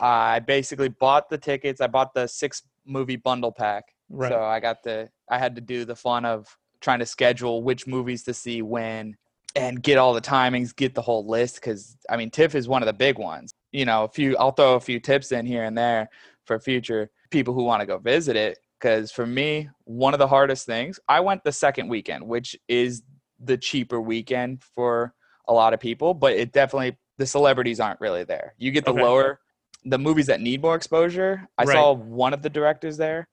[0.00, 1.80] I basically bought the tickets.
[1.80, 3.84] I bought the six movie bundle pack.
[4.10, 4.30] Right.
[4.30, 6.46] So I got the I had to do the fun of
[6.80, 9.16] trying to schedule which movies to see when
[9.56, 12.82] and get all the timings, get the whole list cuz I mean TIFF is one
[12.82, 13.54] of the big ones.
[13.72, 16.08] You know, a few I'll throw a few tips in here and there
[16.44, 20.28] for future people who want to go visit it cuz for me, one of the
[20.28, 23.02] hardest things, I went the second weekend, which is
[23.38, 25.14] the cheaper weekend for
[25.48, 28.54] a lot of people, but it definitely the celebrities aren't really there.
[28.58, 29.02] You get the Okay.
[29.02, 29.40] lower
[29.84, 31.46] the movies that need more exposure.
[31.58, 31.74] I Right.
[31.74, 33.28] saw one of the directors there,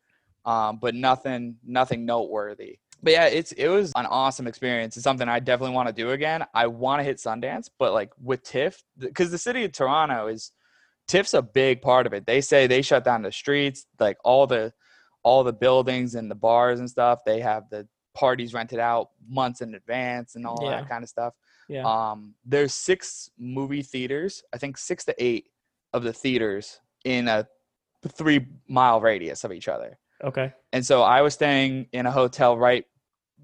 [0.45, 2.79] um, but nothing nothing noteworthy.
[3.03, 4.95] But yeah, it's it was an awesome experience.
[4.97, 6.45] It's something I definitely want to do again.
[6.53, 10.51] I want to hit Sundance, but like with TIFF, because the city of Toronto is
[11.07, 12.25] TIFF's a big part of it.
[12.25, 14.73] They say they shut down the streets, like all the
[15.23, 17.19] all the buildings and the bars and stuff.
[17.25, 20.71] They have the parties rented out months in advance and all Yeah.
[20.71, 21.33] that kind of stuff.
[21.69, 25.45] yeah Um, there's six movie theaters, I think six to eight
[25.93, 27.47] of the theaters in a
[28.07, 29.97] three mile radius of each other.
[30.23, 32.85] okay And so I was staying in a hotel right,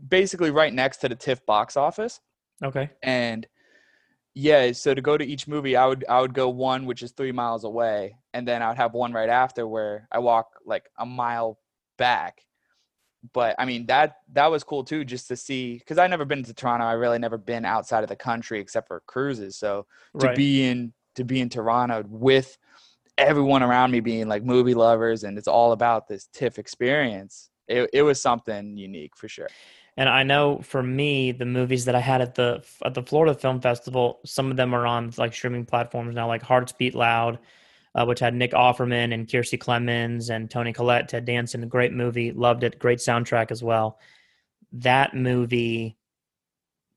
[0.10, 2.20] basically right next to the TIFF box office.
[2.64, 3.48] okay And
[4.34, 7.12] yeah, so to go to each movie, I would I would go one which is
[7.12, 10.86] three miles away, and then I would have one right after where I walk like
[11.00, 11.58] a mile
[11.98, 12.42] back.
[13.34, 16.44] But I mean that that was cool too, just to see because I never been
[16.44, 16.86] to Toronto.
[16.86, 19.58] I really never been outside of the country except for cruises.
[19.58, 19.86] So
[20.20, 22.58] to right be in to be in Toronto with
[23.18, 27.50] everyone around me being like movie lovers and it's all about this TIFF experience.
[27.68, 29.50] it, it was something unique for sure.
[29.98, 33.34] And I know for me, the movies that I had at the at the Florida
[33.34, 37.40] Film Festival, some of them are on like streaming platforms now, like Hearts Beat Loud,
[37.96, 41.68] uh, which had Nick Offerman and Kiersey Clemons and Toni Collette, Ted Danson.
[41.68, 42.80] Great movie, loved it.
[42.80, 44.00] Great soundtrack as well.
[44.72, 45.98] That movie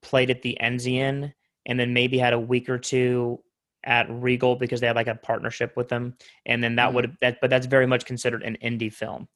[0.03, 1.33] played at the Enzian,
[1.67, 3.43] and then maybe had a week or two
[3.85, 6.95] at Regal because they had like a partnership with them, and then that Mhm.
[6.95, 7.39] would that.
[7.41, 9.29] But that's very much considered an indie film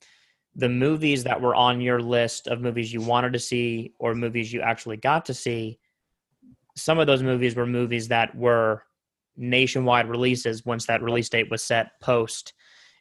[0.56, 4.52] the movies that were on your list of movies you wanted to see or movies
[4.52, 5.78] you actually got to see,
[6.76, 8.84] some of those movies were movies that were
[9.36, 12.52] nationwide releases once that release date was set post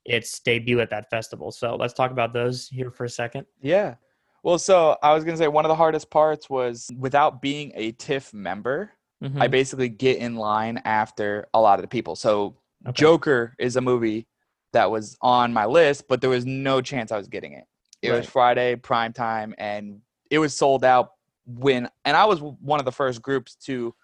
[0.05, 1.51] its debut at that festival.
[1.51, 3.45] So let's talk about those here for a second.
[3.61, 3.95] Yeah.
[4.43, 7.93] Well, so I was gonna say one of the hardest parts was without being a
[7.93, 8.91] TIFF member,
[9.21, 9.51] I Mhm.
[9.51, 12.15] basically get in line after a lot of the people.
[12.17, 12.91] So Okay.
[12.91, 14.27] Joker is a movie
[14.73, 17.63] that was on my list, but there was no chance I was getting it.
[18.01, 21.11] It was Friday prime time, and it was sold out
[21.45, 21.89] when.
[22.03, 23.95] And I was one of the first groups to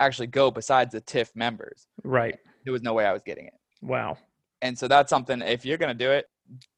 [0.00, 1.86] actually go, besides the TIFF members.
[2.02, 2.36] Right.
[2.64, 4.18] There was no way I was getting it, Wow.
[4.62, 5.40] and so that's something.
[5.42, 6.28] If you're gonna do it,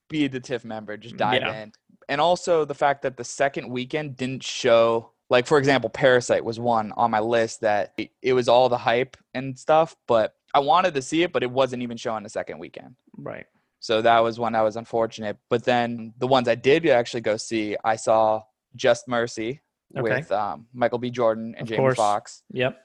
[0.08, 0.96] be the TIFF member.
[0.96, 1.62] Just dive Yeah.
[1.62, 1.72] in.
[2.08, 5.12] And also the fact that the second weekend didn't show.
[5.30, 9.16] Like for example, Parasite was one on my list that it- was all the hype
[9.35, 12.58] and stuff, but I wanted to see it, but it wasn't even showing the second
[12.58, 12.96] weekend.
[13.16, 13.46] Right.
[13.80, 15.38] So that was one that was unfortunate.
[15.48, 18.42] But then the ones I did actually go see, I saw
[18.76, 19.61] Just Mercy
[19.96, 20.02] Okay.
[20.20, 21.11] with um, Michael B.
[21.11, 21.94] Jordan and Of Jamie.
[21.94, 22.42] Foxx.
[22.52, 22.78] Yep.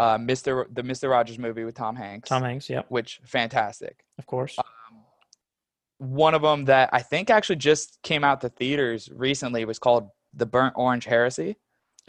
[0.00, 0.64] Uh, Mr.
[0.74, 1.10] The Mr.
[1.10, 2.28] Rogers movie with Tom Hanks.
[2.30, 2.70] Tom Hanks.
[2.70, 2.82] yeah.
[2.88, 4.04] Which fantastic.
[4.18, 4.56] Of course.
[5.98, 10.08] One of them that I think actually just came out to theaters recently was called
[10.32, 11.56] The Burnt Orange Heresy.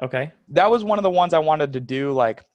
[0.02, 0.32] Okay.
[0.50, 2.14] That was one of the ones I wanted to do.
[2.14, 2.46] Like,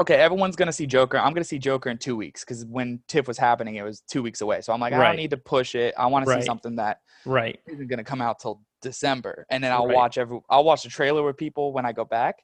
[0.00, 1.18] okay, everyone's gonna see Joker.
[1.18, 4.22] I'm gonna see Joker in two weeks because when TIFF was happening, it was two
[4.22, 4.62] weeks away.
[4.62, 5.92] So I'm like, I don't need to push it.
[5.98, 7.60] I want to see something that Right.
[7.66, 9.94] isn't gonna come out till December, and then I'll Right.
[9.94, 10.40] watch every.
[10.48, 12.36] I'll watch the trailer with people when I go back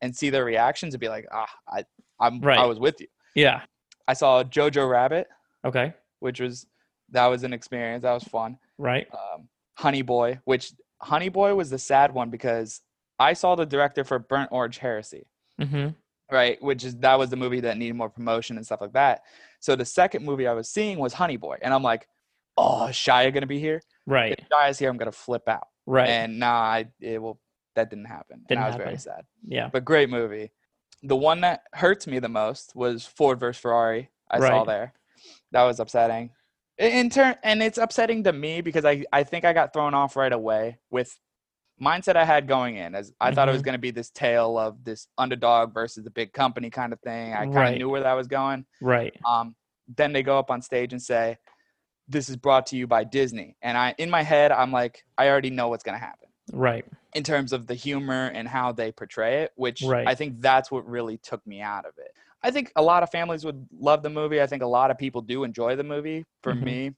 [0.00, 1.84] and see their reactions and be like, ah, I,
[2.20, 3.06] I'm, I was with you.
[3.34, 3.62] Yeah.
[4.06, 5.26] I saw Jojo Rabbit,
[5.64, 5.94] Okay.
[6.20, 6.66] which was
[7.10, 8.02] that was an experience.
[8.02, 8.58] That was fun.
[8.78, 9.06] Right.
[9.12, 12.80] Um, Honey Boy, which Honey Boy was the sad one because
[13.18, 15.26] I saw the director for Burnt Orange Heresy,
[15.60, 15.88] Mm-hmm.
[16.34, 16.60] right?
[16.62, 19.22] Which is that was the movie that needed more promotion and stuff like that.
[19.60, 22.06] So the second movie I was seeing was Honey Boy, and I'm like,
[22.56, 23.80] oh, is Shia gonna be here?
[24.06, 24.32] Right.
[24.38, 25.68] If Shia's here, I'm gonna flip out.
[25.86, 26.08] Right.
[26.08, 27.38] And nah, I it will
[27.74, 28.44] that didn't happen.
[28.48, 28.86] Didn't and I was happen.
[28.86, 29.24] very sad.
[29.46, 29.68] yeah.
[29.72, 30.50] But great movie.
[31.02, 34.10] The one that hurts me the most was Ford versus Ferrari.
[34.30, 34.94] I saw there.
[35.52, 36.30] That was upsetting.
[36.78, 40.16] In- turn, and it's upsetting to me because I, I think I got thrown off
[40.16, 41.16] right away with
[41.80, 42.94] mindset I had going in.
[42.94, 43.64] As I thought it was Mhm.
[43.66, 47.32] going to be this tale of this underdog versus the big company kind of thing.
[47.32, 47.78] I kind of Right.
[47.78, 48.64] knew where that was going.
[48.80, 49.14] Right.
[49.24, 49.54] Um,
[49.86, 51.36] then they go up on stage and say,
[52.08, 55.28] "This is brought to you by Disney," and I, in my head, I'm like, I
[55.28, 56.84] already know what's going to happen Right.
[57.14, 60.06] in terms of the humor and how they portray it, which Right.
[60.06, 62.10] I think that's what really took me out of it.
[62.42, 64.42] I think a lot of families would love the movie.
[64.42, 66.26] I think a lot of people do enjoy the movie.
[66.42, 66.62] For Mhm.
[66.62, 66.94] me,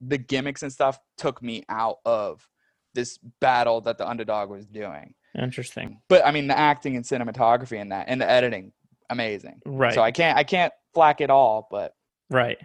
[0.00, 2.48] the gimmicks and stuff took me out of
[2.94, 5.14] this battle that the underdog was doing.
[5.38, 6.00] Interesting.
[6.08, 8.72] But I mean, the acting and cinematography and that and the editing,
[9.10, 9.60] amazing.
[9.66, 9.92] Right.
[9.94, 11.94] So I can't I can't flack it all, but
[12.30, 12.58] right.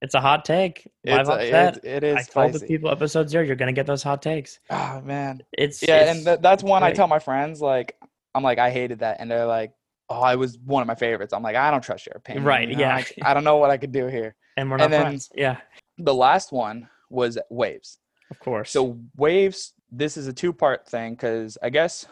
[0.00, 0.88] It's a hot take.
[1.04, 3.86] Live it's, a- it's it is I told the people episode zero, you're gonna get
[3.86, 4.60] those hot takes.
[4.70, 5.42] Oh man.
[5.52, 7.60] It's Yeah, it's- and th- that's one I tell my friends.
[7.60, 7.96] Like,
[8.34, 9.72] I'm like, I hated that, and they're like,
[10.08, 12.44] "Oh, I was one of my favorites." I'm like, I don't trust your opinion.
[12.44, 12.80] Right, you know?
[12.82, 12.96] yeah.
[12.96, 14.36] I, I don't know what I could do here.
[14.56, 15.30] and we're not and then- friends.
[15.34, 15.56] Yeah,
[15.98, 17.98] The last one was Waves.
[18.30, 18.70] of course.
[18.70, 22.06] So Waves, this is a two part thing because I guess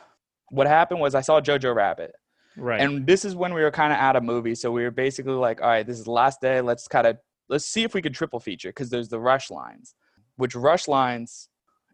[0.49, 2.13] what happened was I saw Jojo Rabbit,
[2.57, 2.81] right.
[2.81, 4.61] and this is when we were kind of out of movies.
[4.61, 6.61] So we were basically like, all right, this is the last day.
[6.61, 9.95] Let's kind of let's see if we could triple feature because there's the rush lines,
[10.37, 11.49] which rush lines.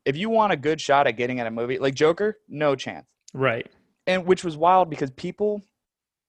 [0.05, 3.07] If you want a good shot at getting at a movie like Joker, no chance.
[3.35, 3.67] right.
[4.07, 5.63] and which was wild because people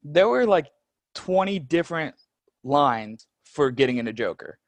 [0.04, 0.68] there were like
[1.16, 2.14] 20 different
[2.64, 4.60] lines for getting into joker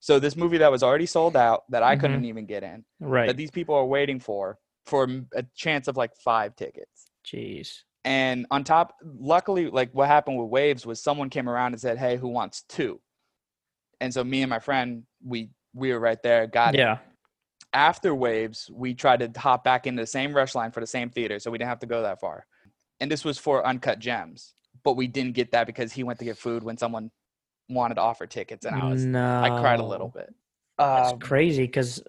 [0.00, 2.26] so this movie that was already sold out that i couldn't mm-hmm.
[2.26, 3.26] even get in Right.
[3.28, 7.82] that these people are waiting for for a chance of like five tickets Jeez.
[8.04, 11.96] and on top luckily like what happened with waves was someone came around and said
[11.98, 13.00] hey who wants two
[14.04, 16.98] and so me and my friend we we were right there got it Yeah.
[17.72, 21.10] after waves we tried to hop back into the same rush line for the same
[21.10, 22.46] theater so we didn't have to go that far
[23.00, 26.24] and this was for uncut gems but we didn't get that because he went to
[26.24, 27.10] get food when someone
[27.68, 29.40] wanted to offer tickets and i was no.
[29.42, 30.32] i cried a little bit
[30.78, 32.02] That's um, crazy because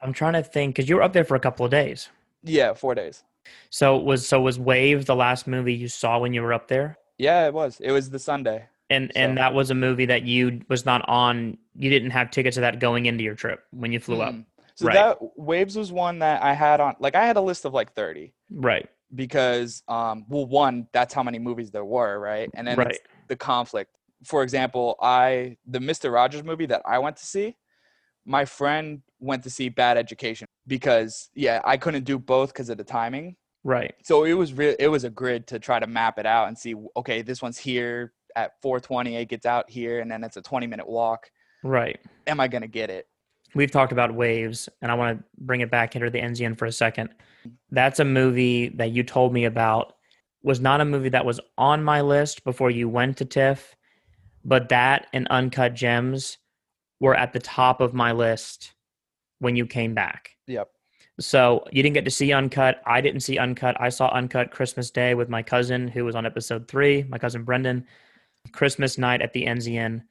[0.00, 2.08] I'm trying to think because you were up there for a couple of days.
[2.42, 3.24] yeah four days
[3.70, 6.98] So was so was Wave the last movie you saw when you were up there?
[7.18, 10.60] yeah it was it was the sunday And and that was a movie that you
[10.68, 11.56] was not on.
[11.74, 14.34] You didn't have tickets to that going into your trip when you flew up.
[14.34, 14.44] Mhm.
[14.74, 14.94] So Right.
[14.94, 17.92] that Waves was one that I had on like I had a list of like
[17.92, 18.88] 30 Right.
[19.14, 22.50] because um well one that's how many movies there were, right?
[22.54, 22.98] And then Right.
[23.28, 23.90] the conflict.
[24.24, 26.12] For example, I the Mr.
[26.12, 27.56] Rogers movie that I went to see,
[28.26, 32.76] my friend went to see Bad Education because yeah, I couldn't do both because of
[32.76, 33.36] the timing.
[33.64, 33.94] Right.
[34.02, 36.58] So it was real it was a grid to try to map it out and
[36.58, 40.42] see okay, this one's here at 420, it gets out here and then it's a
[40.42, 41.30] 20 minute walk.
[41.62, 41.98] Right.
[42.26, 43.08] Am I going to get it?
[43.54, 46.66] We've talked about waves, and I want to bring it back into the Enzian for
[46.66, 47.10] a second.
[47.70, 49.94] That's a movie that you told me about.
[50.42, 53.76] Was not a movie that was on my list before you went to TIFF,
[54.44, 56.38] but that and Uncut Gems
[57.00, 58.74] were at the top of my list
[59.38, 60.30] when you came back.
[60.46, 60.68] Yep.
[61.20, 62.82] So you didn't get to see Uncut.
[62.86, 63.80] I didn't see Uncut.
[63.80, 67.44] I saw Uncut Christmas Day with my cousin who was on episode three, my cousin
[67.44, 67.86] Brendan.
[68.52, 70.02] Christmas night at the Enzian.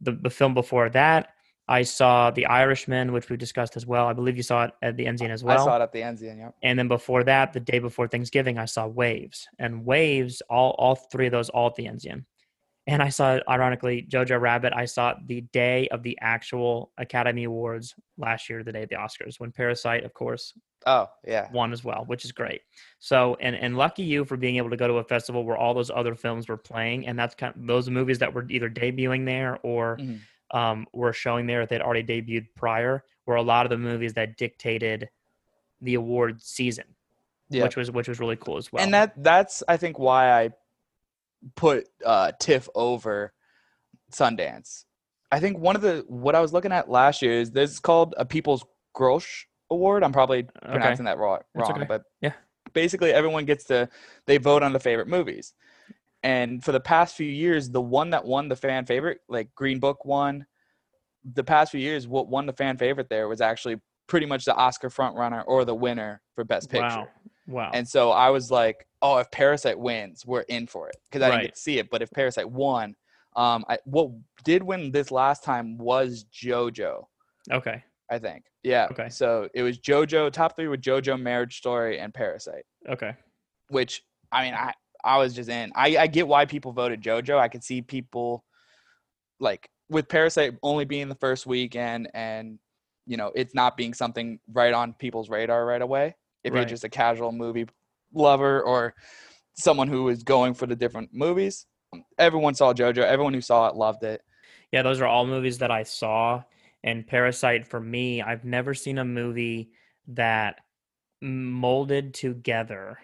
[0.00, 1.30] The, the film before that,
[1.68, 4.06] I saw The Irishman, which we discussed as well.
[4.06, 5.60] I believe you saw it at the Enzian as well.
[5.60, 6.54] I saw it at the Enzian, yep.
[6.62, 9.46] And then before that, the day before Thanksgiving, I saw Waves.
[9.58, 12.24] And Waves, all all three of those, all at the Enzian.
[12.88, 14.72] And I saw, ironically, Jojo Rabbit.
[14.74, 18.88] I saw it the day of the actual Academy Awards last year, the day of
[18.88, 20.52] the Oscars, when Parasite, of course,
[20.84, 21.48] Oh, yeah.
[21.52, 22.62] won as well, which is great.
[22.98, 25.74] So, and and lucky you for being able to go to a festival where all
[25.74, 29.24] those other films were playing, and that's kind of those movies that were either debuting
[29.26, 30.18] there or Mhm.
[30.50, 33.04] um, were showing there if they'd already debuted prior.
[33.26, 35.08] Were a lot of the movies that dictated
[35.80, 36.96] the award season,
[37.48, 37.62] Yeah.
[37.62, 38.82] which was which was really cool as well.
[38.82, 40.50] and that that's I think why I
[41.56, 43.32] put uh TIFF over
[44.12, 44.84] Sundance.
[45.30, 47.80] I think one of the what I was looking at last year is this is
[47.80, 48.64] called a People's
[48.94, 50.04] Grosh Award.
[50.04, 51.86] I'm probably pronouncing that wrong, wrong okay.
[51.86, 52.32] but Yeah.
[52.74, 53.88] basically everyone gets to
[54.26, 55.54] they vote on the favorite movies.
[56.22, 59.80] And for the past few years, the one that won the fan favorite, like Green
[59.80, 60.46] Book won,
[61.24, 64.54] the past few years, what won the fan favorite there was actually pretty much the
[64.54, 66.84] Oscar frontrunner or the winner for Best Picture.
[66.86, 67.08] wow,
[67.48, 71.22] wow, And so I was like, oh, if Parasite wins, we're in for it because
[71.22, 71.90] I didn't get to see it.
[71.90, 72.94] But if Parasite won,
[73.36, 74.10] um, I, what
[74.44, 77.04] did win this last time was JoJo,
[77.50, 78.44] okay, I think.
[78.62, 78.86] Yeah.
[78.92, 79.08] Okay.
[79.08, 80.30] So it was JoJo.
[80.32, 82.64] Top three with JoJo, Marriage Story, and Parasite.
[82.88, 83.16] okay,
[83.68, 84.72] Which I mean, I
[85.04, 85.72] I was just in.
[85.74, 87.38] I I get why people voted JoJo.
[87.38, 88.44] I could see people
[89.40, 92.58] like with Parasite only being the first weekend and
[93.06, 96.14] you know it's not being something right on people's radar right away.
[96.44, 97.66] If you're just a casual movie
[98.14, 98.94] lover or
[99.54, 101.66] someone who is going for the different movies,
[102.18, 102.98] everyone saw JoJo.
[102.98, 104.22] Everyone who saw it loved it.
[104.72, 104.82] yeah.
[104.82, 106.42] Those are all movies that I saw.
[106.84, 109.70] And Parasite for me, I've never seen a movie
[110.08, 110.56] that
[111.20, 112.98] molded together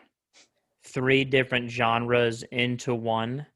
[0.84, 3.46] three different genres into one.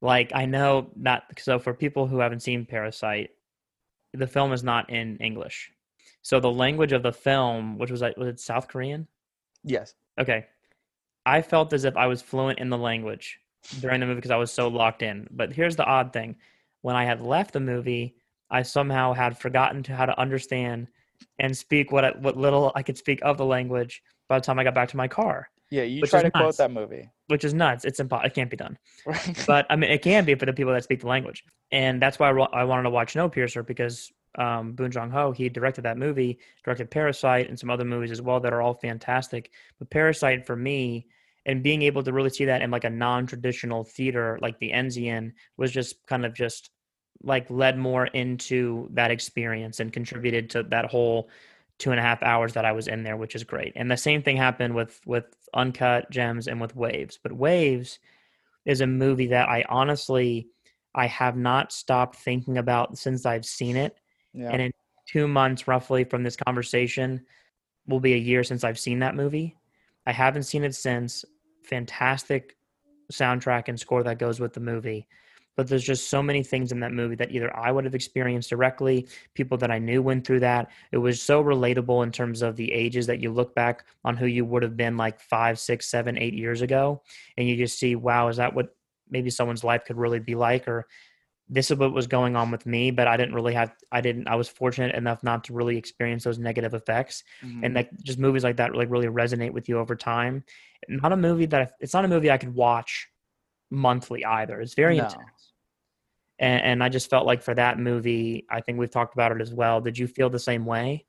[0.00, 3.30] Like I know that so for people who haven't seen Parasite,
[4.14, 5.70] the film is not in English.
[6.22, 9.06] So the language of the film, which was like was it South Korean?
[9.64, 9.94] Yes.
[10.20, 10.46] Okay.
[11.28, 13.38] I felt as if I was fluent in the language
[13.80, 15.26] during the movie because I was so locked in.
[15.30, 16.36] But here's the odd thing.
[16.80, 18.14] When I had left the movie,
[18.50, 20.88] I somehow had forgotten to how to understand
[21.38, 24.58] and speak what I, what little I could speak of the language by the time
[24.58, 27.10] I got back to my car, Yeah, you try to quote that movie.
[27.26, 27.84] which is nuts.
[27.84, 28.26] It's impossible.
[28.26, 28.78] It can't be done.
[29.46, 31.44] But I mean, it can be for the people that speak the language.
[31.72, 35.48] And that's why I I wanted to watch Snowpiercer because um, Bong Joon Ho, he
[35.48, 39.50] directed that movie, directed Parasite and some other movies as well that are all fantastic.
[39.78, 41.08] But Parasite for me,
[41.48, 45.32] and being able to really see that in like a non-traditional theater like the Enzian
[45.56, 46.70] was just kind of just
[47.22, 51.28] like led more into that experience and contributed to that whole
[51.78, 53.72] two and a half hours that I was in there, which is great.
[53.76, 55.24] And the same thing happened with with
[55.54, 57.18] Uncut Gems and with Waves.
[57.20, 57.98] But Waves
[58.66, 60.48] is a movie that I honestly
[60.94, 63.96] I have not stopped thinking about since I've seen it.
[64.34, 64.50] yeah.
[64.50, 64.72] And in
[65.08, 67.24] two months, roughly from this conversation,
[67.86, 69.56] will be a year since I've seen that movie.
[70.06, 71.24] I haven't seen it since.
[71.68, 72.56] Fantastic
[73.12, 75.08] soundtrack and score that goes with the movie.
[75.56, 78.50] But there's just so many things in that movie that either I would have experienced
[78.50, 80.70] directly, people that I knew went through that.
[80.92, 84.26] It was so relatable in terms of the ages that you look back on who
[84.26, 87.02] you would have been like five, six, seven, eight years ago.
[87.36, 88.74] And you just see, wow, is that what
[89.10, 90.68] maybe someone's life could really be like?
[90.68, 90.86] Or
[91.48, 94.28] this is what was going on with me, but I didn't really have, I didn't,
[94.28, 97.24] I was fortunate enough not to really experience those negative effects.
[97.42, 97.64] Mhm.
[97.64, 100.44] And like just movies like that like really resonate with you over time.
[100.88, 103.08] Not a movie that, I, it's not a movie I could watch
[103.70, 104.60] monthly either.
[104.60, 105.04] It's very No.
[105.04, 105.52] intense.
[106.38, 109.40] And, and I just felt like for that movie, I think we've talked about it
[109.40, 109.80] as well.
[109.80, 111.06] Did you feel the same way?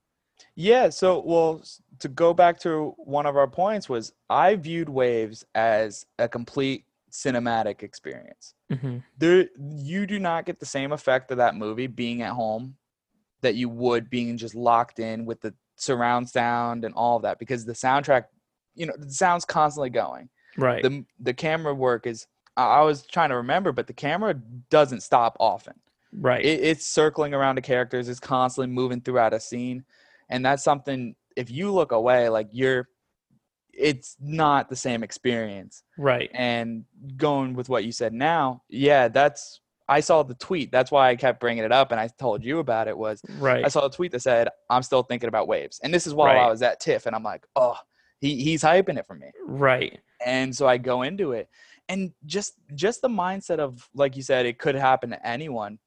[0.56, 1.62] Yeah, so well,
[2.00, 6.86] to go back to one of our points was I viewed Waves as a complete
[7.12, 8.53] cinematic experience.
[8.72, 8.97] Mm-hmm.
[9.18, 12.76] There you do not get the same effect of that movie being at home
[13.41, 17.39] that you would being just locked in with the surround sound and all of that
[17.39, 18.26] because the soundtrack,
[18.76, 20.30] you know, the sound's constantly going.
[20.57, 20.84] Right.
[20.84, 24.36] The the camera work is I I was trying to remember, but the camera
[24.70, 25.74] doesn't stop often.
[26.12, 26.43] right.
[26.43, 29.84] It, it's circling around the characters, it's constantly moving throughout a scene.
[30.30, 32.89] And that's something if you look away, like you're
[33.80, 35.84] it's not the same experience.
[35.98, 36.30] right.
[36.34, 36.86] And
[37.18, 40.72] going with what you said now, yeah, that's I saw the tweet.
[40.72, 43.66] That's why I kept bringing it up and I told you about it was Right.
[43.66, 45.80] I saw a tweet that said, I'm still thinking about waves.
[45.84, 47.76] And this is while I was at TIFF and I'm like, oh,
[48.20, 49.32] he, he's hyping it for me.
[49.46, 50.00] right.
[50.24, 51.50] And so I go into it.
[51.88, 55.80] And just just the mindset of, like you said, it could happen to anyone,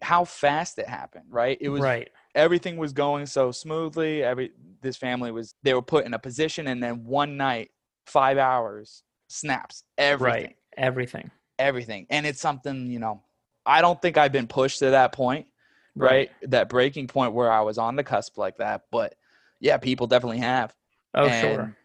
[0.00, 1.58] how fast it happened, right?
[1.60, 2.08] It was right.
[2.34, 4.22] Everything was going so smoothly.
[4.22, 4.52] Every
[4.82, 7.70] this family was they were put in a position and then one night,
[8.06, 9.84] five hours, snaps.
[9.98, 10.42] Everything.
[10.42, 10.56] Right.
[10.76, 11.30] Everything.
[11.58, 12.06] Everything.
[12.10, 13.22] And it's something, you know,
[13.66, 15.46] I don't think I've been pushed to that point
[15.94, 16.30] right?
[16.42, 18.82] That breaking point where I was on the cusp like that.
[18.90, 19.14] But
[19.60, 20.74] yeah, people definitely have.
[21.14, 21.76] Oh, and, sure.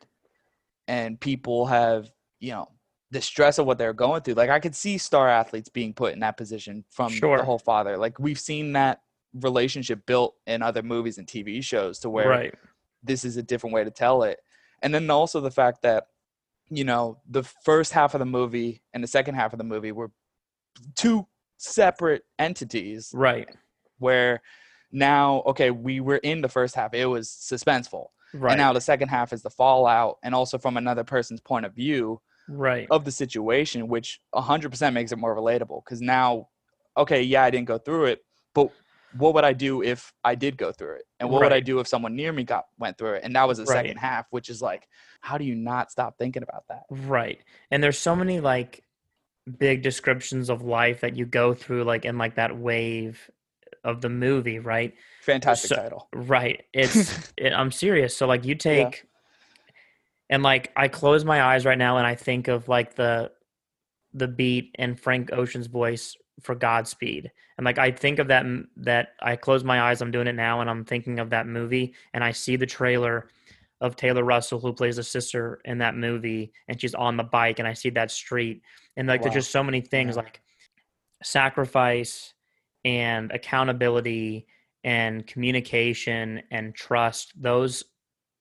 [0.88, 2.70] And people have, you know,
[3.12, 4.36] the stress of what they're going through.
[4.36, 7.38] Like I could see star athletes being put in that position from Sure.
[7.38, 7.98] the whole father.
[7.98, 9.02] Like we've seen that
[9.42, 12.54] relationship built in other movies and TV shows to where Right.
[13.04, 14.40] this is a different way to tell it.
[14.82, 16.08] And then also the fact that,
[16.70, 19.92] you know, the first half of the movie and the second half of the movie
[19.92, 20.12] were
[20.96, 21.28] two
[21.58, 23.50] separate entities Right.
[24.00, 24.42] where
[24.92, 28.52] now okay we were in the first half it was suspenseful Right.
[28.52, 31.74] and now the second half is the fallout and also from another person's point of
[31.74, 32.88] view right.
[32.92, 36.50] of the situation which 100% makes it more relatable because now
[36.98, 38.20] okay yeah i didn't go through it
[38.54, 38.70] but
[39.18, 41.80] what would i do if i did go through it and what would i do
[41.80, 43.84] if someone near me got went through it and that was the Right.
[43.86, 44.88] second half which is like
[45.22, 47.40] how do you not stop thinking about that Right.
[47.72, 48.84] And there's so many like
[49.60, 53.30] big descriptions of life that you go through like in like that wave
[53.84, 54.94] of the movie, right?
[55.22, 56.64] fantastic So- title Right.
[56.74, 58.16] It's it, I'm serious.
[58.18, 59.06] So like you take
[60.30, 63.32] and like I close my eyes right now and I think of like the
[64.16, 67.32] the beat and Frank Ocean's voice for Godspeed.
[67.58, 68.46] And like I think of that
[68.78, 71.94] that I close my eyes, I'm doing it now and I'm thinking of that movie
[72.14, 73.28] and I see the trailer
[73.82, 77.60] of Taylor Russell who plays the sister in that movie and she's on the bike
[77.60, 78.62] and I see that street
[78.98, 79.26] and like Wow.
[79.26, 80.24] there's just so many things Yeah.
[80.24, 80.42] like
[81.24, 82.34] sacrifice
[82.84, 84.48] and accountability
[84.84, 87.84] and communication and trust those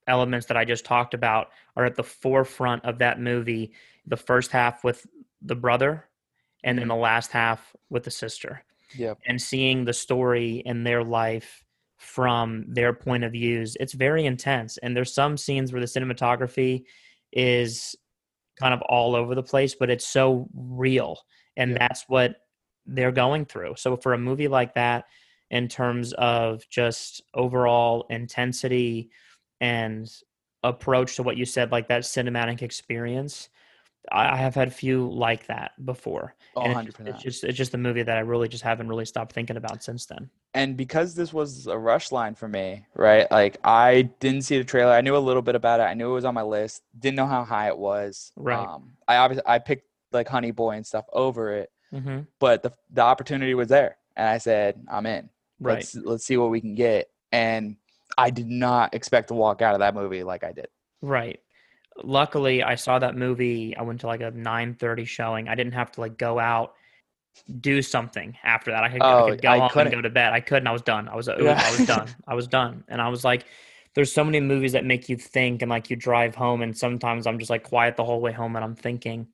[0.06, 3.72] elements that i just talked about are at the forefront of that movie
[4.06, 5.06] the first half with
[5.44, 6.08] the brother
[6.64, 6.96] and then mm-hmm.
[6.96, 8.64] the last half with the sister.
[8.96, 9.18] Yep.
[9.26, 11.64] and seeing the story in their life
[11.96, 14.76] from their point of views it's very intense.
[14.78, 16.84] And there's some scenes where the cinematography
[17.32, 17.96] is
[18.60, 21.18] kind of all over the place but it's so real.
[21.56, 21.78] And Yeah.
[21.80, 22.36] that's what
[22.86, 23.74] they're going through.
[23.76, 25.06] So for a movie like that
[25.50, 29.10] in terms of just overall intensity
[29.60, 30.08] and
[30.62, 33.48] approach to what you said like that cinematic experience
[34.12, 36.88] i I have had a few like that before Oh, and 100%.
[36.88, 39.56] it's, it's just it's just a movie that I really just haven't really stopped thinking
[39.56, 40.30] about since then.
[40.54, 43.28] and because this was a rush line for me, right?
[43.30, 44.92] Like I didn't see the trailer.
[44.92, 45.84] I knew a little bit about it.
[45.84, 46.82] I knew it was on my list.
[46.98, 48.30] Didn't know how high it was.
[48.36, 48.58] Right.
[48.68, 52.20] Um, I obviously I picked like Honey Boy and stuff over it, Mm-hmm.
[52.40, 55.28] but the the opportunity was there, and I said I'm in.
[55.60, 55.74] Right.
[55.76, 57.08] Let's let's see what we can get.
[57.32, 57.76] And
[58.16, 60.68] I did not expect to walk out of that movie like I did.
[61.02, 61.40] Right.
[62.02, 63.76] Luckily, I saw that movie.
[63.76, 65.48] I went to like a nine thirty showing.
[65.48, 66.74] I didn't have to like go out,
[67.60, 68.82] do something after that.
[68.82, 70.32] I could, I Oh, could go I home and go to bed.
[70.32, 70.66] I couldn't.
[70.66, 71.08] I was done.
[71.08, 71.28] I was.
[71.28, 71.60] was- Yeah.
[71.62, 72.08] I was done.
[72.26, 72.84] I was done.
[72.88, 73.44] And I was like,
[73.94, 77.26] there's so many movies that make you think, and like you drive home, and sometimes
[77.26, 79.28] I'm just like quiet the whole way home, and I'm thinking.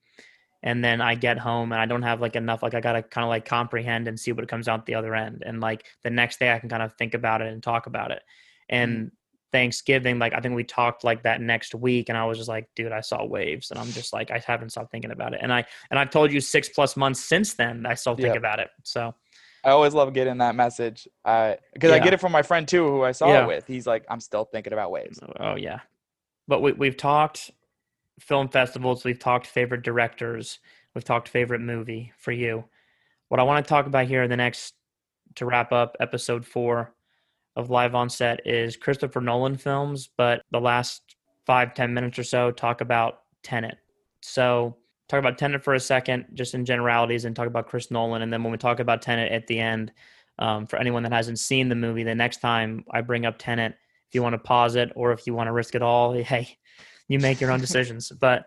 [0.62, 3.24] And then I get home and I don't have like enough, like I gotta kind
[3.24, 5.42] of like comprehend and see what comes out the other end.
[5.46, 8.10] And like the next day I can kind of think about it and talk about
[8.10, 8.22] it.
[8.68, 9.14] And mm-hmm.
[9.52, 12.68] Thanksgiving, like I think we talked like that next week, and I was just like,
[12.76, 15.40] dude, I saw waves, and I'm just like, I haven't stopped thinking about it.
[15.42, 18.36] And I and I've told you six plus months since then, I still think Yep.
[18.36, 18.68] about it.
[18.84, 19.14] So
[19.62, 21.06] I always love getting that message.
[21.24, 22.04] I because I Yeah.
[22.04, 23.44] get it from my friend too, who I saw Yeah.
[23.44, 23.66] it with.
[23.66, 25.20] He's like, I'm still thinking about waves.
[25.38, 25.80] Oh yeah,
[26.48, 27.50] but we we've talked
[28.20, 29.04] film festivals.
[29.04, 30.58] We've talked favorite directors.
[30.94, 32.64] We've talked favorite movie for you.
[33.28, 34.74] What I want to talk about here in the next
[35.36, 36.92] to wrap up episode four
[37.56, 42.24] of Live on Set is Christopher Nolan films, but the last five ten minutes or
[42.24, 43.78] so talk about Tenet.
[44.22, 44.76] So
[45.08, 48.32] talk about Tenet for a second, just in generalities, and talk about Chris Nolan, and
[48.32, 49.92] then when we talk about Tenet at the end,
[50.38, 53.74] um, for anyone that hasn't seen the movie, the next time I bring up Tenet,
[54.08, 56.56] if you want to pause it or if you want to risk it all, hey,
[57.08, 58.10] you make your own decisions.
[58.20, 58.46] but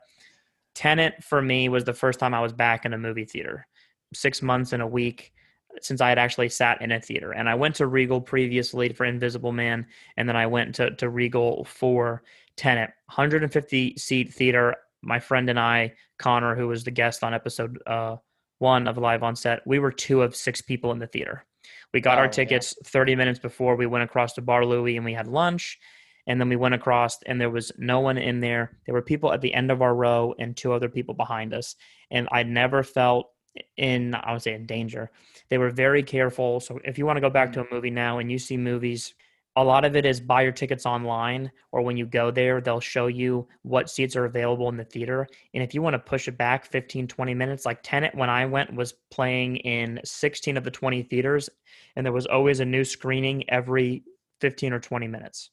[0.73, 3.67] Tenet for me was the first time I was back in a movie theater.
[4.13, 5.33] Six months in a week.
[5.81, 7.31] Since I had actually sat in a theater.
[7.31, 9.85] And I went to Regal previously for Invisible Man,
[10.17, 12.23] and then I went to, to Regal for
[12.55, 14.75] Tenet, 150 seat theater.
[15.01, 18.17] My friend and I, Connor, who was the guest on episode uh,
[18.59, 21.45] one of Live on Set, we were two of six people in the theater.
[21.93, 22.31] We got Oh, our yeah.
[22.31, 25.79] tickets 30 minutes before we went across to Bar Louie and we had lunch.
[26.25, 28.77] And then we went across and there was no one in there.
[28.85, 31.75] There were people at the end of our row and two other people behind us.
[32.11, 33.29] And I never felt
[33.77, 35.11] in, I would say, in danger.
[35.49, 36.59] They were very careful.
[36.59, 37.61] So if you want to go back mm-hmm.
[37.61, 39.13] to a movie now and you see movies,
[39.55, 42.79] a lot of it is buy your tickets online or when you go there, they'll
[42.79, 45.27] show you what seats are available in the theater.
[45.53, 48.45] And if you want to push it back 15, 20 minutes, like Tenet, when I
[48.45, 51.49] went, was playing in 16 of the 20 theaters,
[51.95, 54.03] and there was always a new screening every
[54.41, 55.51] 15 or 20 minutes.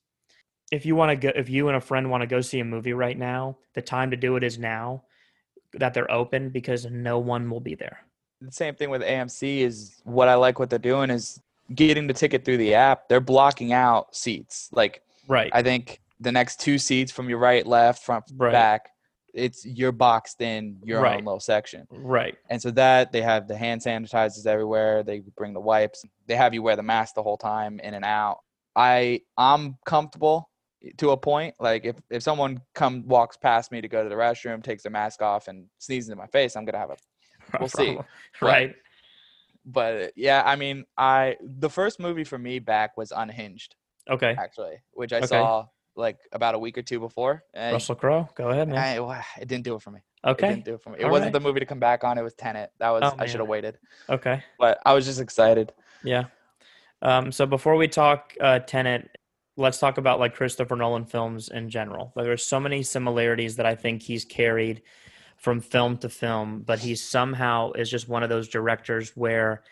[0.72, 2.64] If you want to go, if you and a friend want to go see a
[2.64, 5.02] movie right now, the time to do it is now
[5.74, 8.00] that they're open because no one will be there.
[8.40, 11.40] the same thing with AMC is what I like what they're doing is
[11.74, 13.08] getting the ticket through the app.
[13.08, 14.68] They're blocking out seats.
[14.72, 15.50] Like Right.
[15.54, 18.50] I think the next two seats from your right, left, front, Right.
[18.52, 18.88] back,
[19.32, 21.16] it's you're boxed in your Right.
[21.16, 21.86] own little section.
[21.90, 22.36] right.
[22.48, 25.04] And so that they have the hand sanitizers everywhere.
[25.04, 26.04] They bring the wipes.
[26.26, 28.38] They have you wear the mask the whole time in and out.
[28.74, 30.49] I I'm comfortable
[30.98, 31.54] to a point.
[31.60, 34.92] Like if if someone come walks past me to go to the restroom, takes their
[34.92, 36.96] mask off and sneezes in my face, I'm gonna have a
[37.58, 37.98] We'll see.
[38.40, 38.74] Right.
[39.64, 43.76] but yeah, I mean, I the first movie for me back was Unhinged,
[44.08, 44.34] Okay.
[44.38, 45.26] actually, which I Okay.
[45.26, 45.66] saw
[45.96, 47.42] like about a week or two before.
[47.52, 48.28] And Russell Crowe.
[48.34, 48.78] Go ahead, man.
[48.78, 50.00] I, well, it didn't do it for me.
[50.24, 50.48] It Okay.
[50.48, 50.96] didn't do it for me.
[51.00, 51.32] It All wasn't right.
[51.32, 52.16] the movie to come back on.
[52.16, 52.70] It was Tenet.
[52.78, 53.78] That was Oh, I should have waited.
[54.08, 54.42] Okay.
[54.58, 55.72] But I was just excited.
[56.04, 56.24] Yeah.
[57.02, 59.16] Um, so before we talk uh, Tenet,
[59.60, 62.12] let's talk about like Christopher Nolan films in general.
[62.16, 64.82] Like, there's so many similarities that I think he's carried
[65.36, 69.62] from film to film, but he somehow is just one of those directors where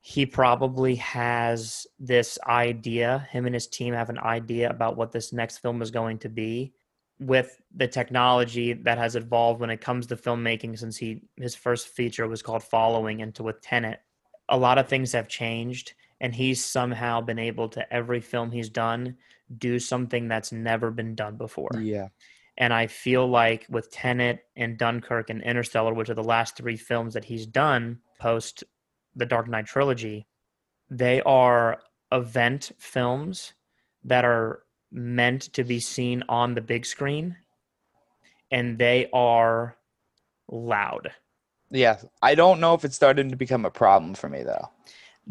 [0.00, 3.28] he probably has this idea.
[3.30, 6.28] Him and his team have an idea about what this next film is going to
[6.28, 6.72] be.
[7.20, 11.88] With the technology that has evolved when it comes to filmmaking, since he his first
[11.88, 14.00] feature was called Following, into with Tenet,
[14.48, 18.68] a lot of things have changed and he's somehow been able to every film he's
[18.70, 19.16] done
[19.56, 22.08] do something that's never been done before Yeah.
[22.56, 26.76] and i feel like with tenet and dunkirk and interstellar which are the last three
[26.76, 28.64] films that he's done post
[29.16, 30.26] the dark knight trilogy
[30.90, 31.78] they are
[32.12, 33.52] event films
[34.04, 37.36] that are meant to be seen on the big screen
[38.50, 39.76] and they are
[40.50, 41.10] loud
[41.70, 41.98] Yeah.
[42.22, 44.70] I don't know if it's starting to become a problem for me though.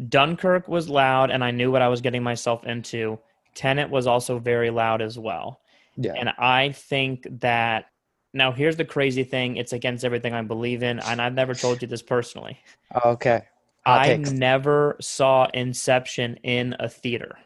[0.08, 3.18] Dunkirk was loud, and I knew what I was getting myself into.
[3.54, 5.60] Tenet was also very loud as well.
[5.96, 6.14] Yeah.
[6.16, 7.86] And I think that
[8.32, 11.82] now here's the crazy thing it's against everything I believe in, and I've never told
[11.82, 12.58] you this personally.
[13.04, 13.42] Okay.
[13.84, 17.38] I never saw Inception in a theater.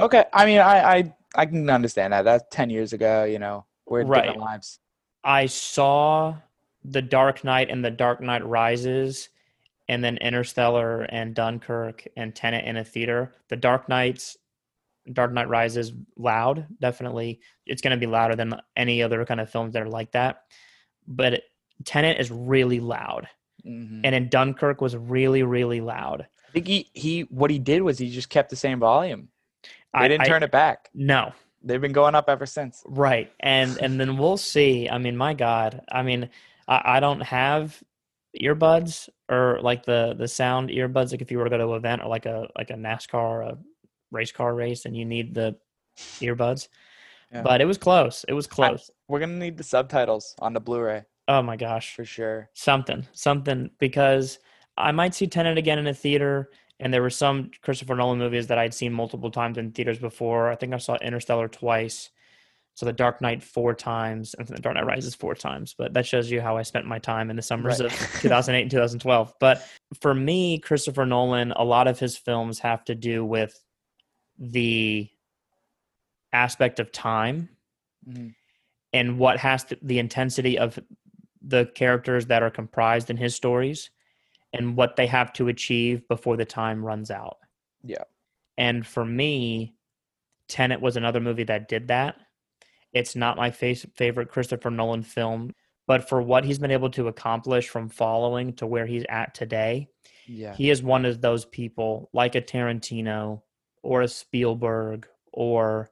[0.00, 0.24] Okay.
[0.32, 2.22] I mean, I I I can understand that.
[2.22, 3.24] That's ten years ago.
[3.24, 4.80] You know, we're in different lives.
[5.22, 6.36] I saw
[6.84, 9.28] The Dark Knight and The Dark Knight Rises,
[9.88, 13.32] and then Interstellar and Dunkirk and Tenet in a theater.
[13.48, 14.36] The Dark Knight's
[15.12, 17.40] Dark Knight Rises loud, definitely.
[17.64, 20.42] It's going to be louder than any other kind of films that are like that.
[21.06, 21.42] But
[21.84, 23.28] Tenet is really loud,
[23.64, 24.00] Mhm.
[24.02, 26.26] and in Dunkirk was really really loud.
[26.48, 29.28] I think he he what he did was he just kept the same volume.
[29.62, 30.88] They I didn't I- turn it back.
[30.94, 31.32] No,
[31.62, 32.82] They've been going up ever since.
[32.86, 33.32] Right.
[33.40, 34.88] And and then we'll see.
[34.88, 35.82] I mean, my God.
[35.90, 36.30] I mean,
[36.68, 37.82] I, I don't have
[38.40, 41.76] earbuds or like the the sound earbuds like if you were to go to an
[41.76, 43.58] event or like a like a NASCAR or a
[44.10, 45.56] race car race and you need the
[46.20, 46.68] earbuds.
[47.32, 47.42] Yeah.
[47.42, 48.24] But it was close.
[48.28, 48.90] It was close.
[49.08, 51.94] We're gonna need the subtitles on the Blu-ray oh my gosh.
[51.94, 52.50] for sure.
[52.54, 53.06] Something.
[53.12, 54.38] Something because
[54.76, 58.46] I might see Tenet again in a theater and there were some Christopher Nolan movies
[58.48, 60.50] that I'd seen multiple times in theaters before.
[60.50, 62.10] I think I saw Interstellar twice.
[62.76, 65.74] So The Dark Knight four times, and The Dark Knight Rises four times.
[65.76, 67.90] But that shows you how I spent my time in the summers Right.
[67.90, 69.32] of 2008 and 2012.
[69.40, 69.66] But
[70.02, 73.58] for me, Christopher Nolan, a lot of his films have to do with
[74.38, 75.08] the
[76.34, 77.48] aspect of time
[78.06, 78.34] Mhm.
[78.92, 80.78] and what has to the intensity of
[81.40, 83.88] the characters that are comprised in his stories
[84.52, 87.38] and what they have to achieve before the time runs out.
[87.82, 88.04] Yeah.
[88.58, 89.76] And for me,
[90.48, 92.16] Tenet was another movie that did that.
[92.96, 95.52] It's not my face, favorite Christopher Nolan film,
[95.86, 99.88] but for what he's been able to accomplish from following to where he's at today,
[100.26, 100.54] Yeah.
[100.54, 103.42] he is one of those people like a Tarantino
[103.82, 105.90] or a Spielberg or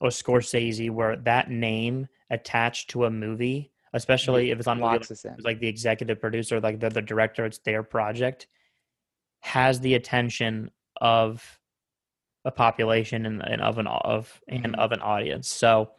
[0.00, 5.24] or Scorsese where that name attached to a movie, especially if it's on movie locks
[5.44, 8.48] like the executive producer, like they're the director, it's their project.
[9.44, 10.70] has the attention
[11.00, 11.58] of
[12.44, 14.78] a population and, and of an of and Mhm.
[14.78, 15.48] of an audience.
[15.48, 15.90] So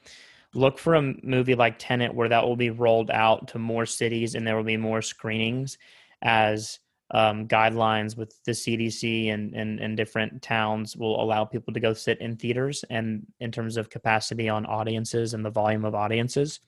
[0.53, 4.35] look for a movie like Tenet where that will be rolled out to more cities
[4.35, 5.77] and there will be more screenings
[6.21, 6.79] as
[7.11, 11.93] um, guidelines with the CDC and, and and different towns will allow people to go
[11.93, 16.59] sit in theaters and in terms of capacity on audiences and the volume of audiences.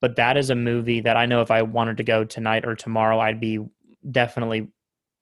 [0.00, 2.76] But that is a movie that I know if I wanted to go tonight or
[2.76, 3.58] tomorrow, I'd be
[4.08, 4.68] definitely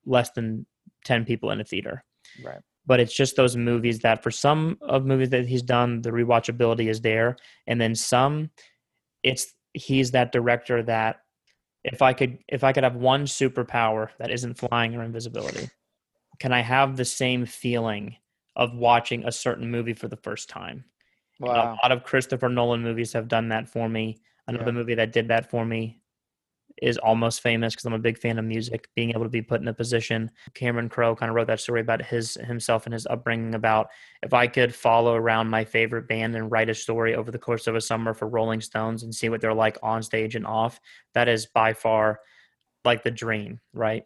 [0.05, 0.67] less than
[1.07, 2.05] 10 people in a theater
[2.43, 2.61] Right.
[2.87, 6.89] But it's just those movies that for some of movies that he's done the rewatchability
[6.89, 8.51] is there and then some
[9.23, 11.21] it's he's that director that
[11.85, 15.69] if i could if i could have one superpower that isn't flying or invisibility
[16.39, 18.17] can i have the same feeling
[18.55, 20.85] of watching a certain movie for the first time
[21.39, 21.75] Wow.
[21.75, 24.73] a lot of christopher nolan movies have done that for me another Yeah.
[24.73, 26.01] movie that did that for me
[26.83, 28.89] is almost famous because I'm a big fan of music.
[28.95, 31.81] Being able to be put in a position, Cameron Crowe kind of wrote that story
[31.81, 33.55] about his himself and his upbringing.
[33.55, 33.89] About
[34.23, 37.67] if I could follow around my favorite band and write a story over the course
[37.67, 40.81] of a summer for Rolling Stones and see what they're like on stage and off,
[41.15, 42.21] that is by far
[42.85, 44.05] like the dream, right?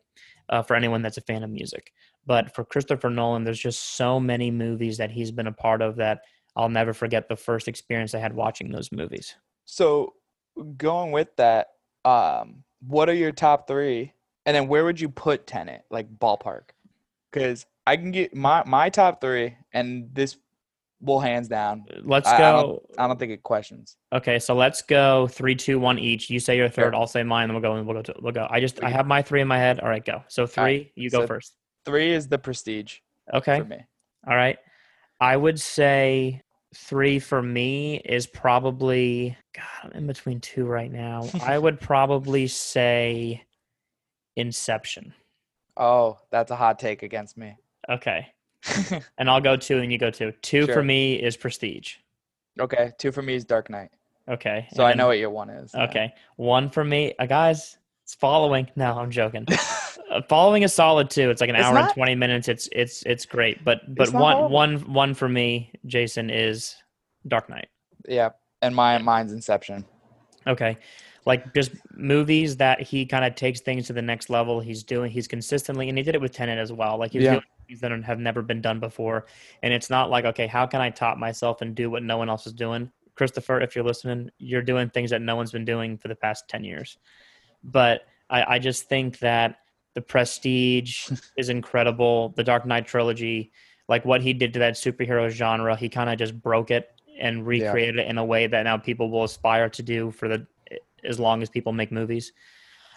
[0.49, 1.93] Uh, for anyone that's a fan of music.
[2.27, 5.97] But for Christopher Nolan, there's just so many movies that he's been a part of
[5.97, 6.21] that
[6.57, 9.37] I'll never forget the first experience I had watching those movies.
[9.65, 10.15] So
[10.77, 11.69] going with that,
[12.05, 14.13] um, what are your top three?
[14.47, 16.71] And then where would you put Tenet, like ballpark?
[17.31, 20.37] Because I can get my my top three, and this
[21.03, 21.85] will hands down.
[22.03, 22.53] Let's I- I go.
[22.63, 23.97] don't- I don't think it questions.
[24.13, 26.29] Okay, so let's go three, two, one each.
[26.29, 26.97] You say your third, Sure.
[26.97, 28.47] I'll say mine, then we'll go and we'll go to we'll go.
[28.51, 29.81] I just I have my three in my head.
[29.81, 30.23] All right, go.
[30.29, 31.55] So three, you go so- first.
[31.87, 32.99] Three is the Prestige
[33.33, 33.59] Okay.
[33.61, 33.79] for me.
[34.27, 34.59] All right.
[35.21, 36.43] I would say
[36.75, 41.29] three for me is probably God, I'm in between two right now.
[41.43, 43.43] I would probably say
[44.37, 45.13] Inception.
[45.77, 47.57] Oh, that's a hot take against me.
[47.89, 48.27] Okay.
[49.19, 50.33] And I'll go two and you go two.
[50.43, 51.97] Two for me is Prestige.
[52.59, 53.91] okay, two for me is Dark Knight.
[54.29, 54.69] Okay.
[54.75, 55.73] So I know what your one is.
[55.75, 55.85] yeah.
[55.85, 56.15] Okay.
[56.37, 57.15] One for me.
[57.19, 58.71] Uh, guys, it's following.
[58.77, 59.47] No, I'm joking.
[60.11, 61.31] Uh, following is solid too.
[61.31, 62.49] It's like an It's hour and 20 minutes.
[62.49, 63.65] It's it's it's great.
[63.65, 64.55] But but It's not one horrible.
[64.55, 66.75] one one for me, Jason is
[67.29, 67.69] Dark Knight.
[68.09, 68.31] yeah,
[68.63, 69.85] and my mine's Inception.
[70.47, 70.77] Okay.
[71.27, 74.59] Like just movies that he kind of takes things to the next level.
[74.59, 76.99] He's doing he's consistently and he did it with Tenet as well.
[76.99, 77.33] Like he's Yeah.
[77.33, 79.27] doing things that have never been done before.
[79.63, 82.29] And it's not like, okay, how can I top myself and do what no one
[82.31, 82.91] else is doing?
[83.17, 86.49] Christopher, if you're listening, you're doing things that no one's been doing for the past
[86.49, 86.97] 10 years.
[87.63, 89.57] But I, I just think that
[89.95, 92.31] the prestige is incredible.
[92.37, 93.51] The Dark Knight trilogy,
[93.89, 97.47] like what he did to that superhero genre, he kind of just broke it and
[97.47, 100.47] recreated it in a way that now people will aspire to do for the
[101.05, 102.33] as long as people make movies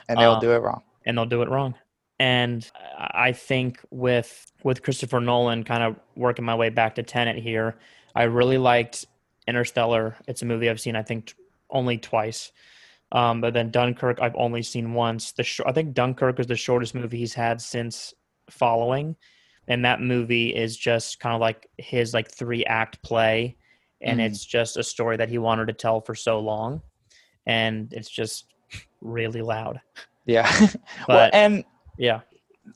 [0.09, 0.83] And they'll Um, do it wrong.
[1.05, 1.73] and they'll do it wrong.
[2.19, 7.03] And I I think with with Christopher Nolan, kind of working my way back to
[7.03, 7.75] Tenet here,
[8.15, 9.05] I really liked
[9.47, 10.15] Interstellar.
[10.27, 11.33] It's a movie I've seen I think t-
[11.69, 12.51] only twice.
[13.13, 15.31] Um, but then Dunkirk I've only seen once.
[15.31, 18.13] The sh- I think Dunkirk is the shortest movie he's had since
[18.49, 19.15] Following,
[19.69, 23.55] and that movie is just kind of like his like three act play,
[24.01, 24.25] and Mhm.
[24.25, 26.81] it's just a story that he wanted to tell for so long,
[27.45, 28.47] and it's just
[28.99, 29.79] really loud.
[30.25, 30.49] Yeah.
[31.07, 31.63] well, and
[31.97, 32.21] yeah,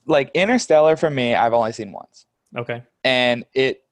[0.06, 2.26] like Interstellar for me, I've only seen once.
[2.56, 3.84] okay, and it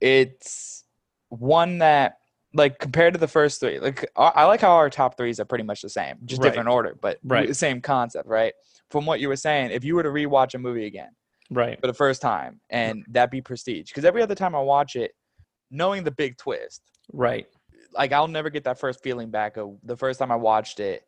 [0.00, 0.84] it's
[1.30, 2.17] one that
[2.58, 5.44] like compared to the first three like i I like how our top threes are
[5.44, 6.50] pretty much the same just Right.
[6.50, 7.54] different order but Right.
[7.56, 8.52] same concept right
[8.90, 11.10] from what you were saying if you were to rewatch a movie again
[11.50, 14.96] right, for the first time and that be prestige because every other time i watch
[14.96, 15.12] it
[15.70, 16.82] knowing the big twist
[17.12, 17.46] right,
[17.92, 21.02] like i'll never get that first feeling back of the first time i watched it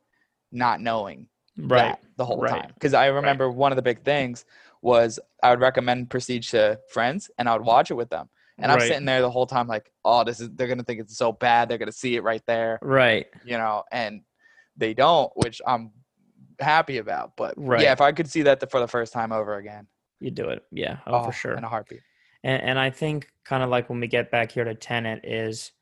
[0.53, 2.71] not knowing right, that the whole right, time.
[2.75, 4.45] Because I remember one of the big things
[4.83, 8.29] was I would recommend Prestige to friends and I would watch it with them.
[8.63, 8.89] And I'm Right.
[8.89, 11.69] sitting there the whole time like, oh, this is they're gonna think it's so bad.
[11.69, 14.23] They're gonna see it right there, right, you know, and
[14.77, 15.93] they don't, which I'm
[16.59, 17.37] happy about.
[17.37, 17.83] But Right.
[17.83, 19.87] yeah, if I could see that the, for the first time over again,
[20.21, 21.55] you'd do it, yeah, oh, for sure.
[21.55, 22.01] in a heartbeat.
[22.43, 25.73] And, and I think kind of like when we get back here to Tenet is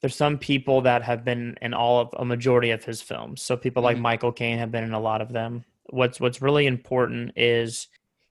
[0.00, 3.42] there's some people that have been in all of a majority of his films.
[3.42, 4.02] So people like Mhm.
[4.02, 5.64] Michael Caine have been in a lot of them.
[5.90, 7.88] What's what's really important is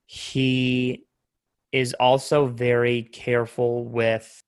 [0.07, 1.05] he
[1.71, 4.43] is also very careful with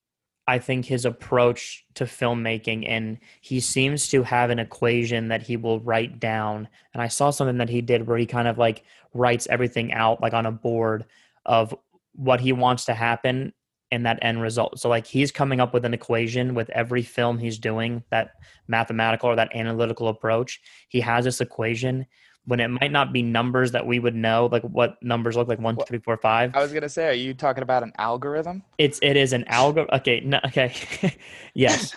[0.48, 5.56] I think his approach to filmmaking and he seems to have an equation that he
[5.56, 6.68] will write down.
[6.94, 10.22] And I saw something that he did where he kind of like writes everything out
[10.22, 11.06] like on a board
[11.46, 11.76] of
[12.14, 13.54] what he wants to happen
[13.92, 14.80] in that end result.
[14.80, 18.32] So like he's coming up with an equation with every film he's doing, that
[18.68, 20.60] mathematical or that analytical approach.
[20.90, 22.06] He has this equation
[22.46, 25.60] when it might not be numbers that we would know, like what numbers look like
[25.60, 26.56] one, two, three, four, five.
[26.56, 28.64] I was gonna say, are you talking about an algorithm?
[28.78, 29.96] It's it is an algorithm.
[29.98, 30.74] Okay, no, okay,
[31.54, 31.94] yes,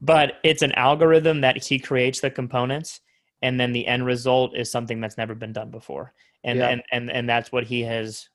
[0.00, 3.00] but it's an algorithm that he creates the components,
[3.42, 6.12] and then the end result is something that's never been done before,
[6.44, 6.68] and Yeah.
[6.68, 8.28] and and and that's what he has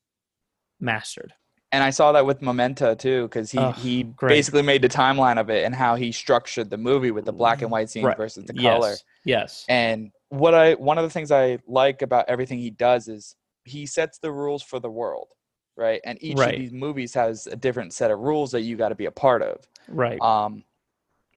[0.80, 1.34] mastered.
[1.72, 4.30] And I saw that with Memento too, because he Ugh, he great.
[4.36, 7.62] basically made the timeline of it and how he structured the movie with the black
[7.64, 8.18] and white scenes Right.
[8.18, 8.90] versus the color.
[8.90, 13.08] Yes, yes, And what I one of the things I like about everything he does
[13.08, 15.28] is he sets the rules for the world,
[15.78, 16.02] right?
[16.04, 16.56] And each Right.
[16.56, 19.12] of these movies has a different set of rules that you got to be a
[19.12, 19.68] part of.
[19.88, 20.64] right, Um,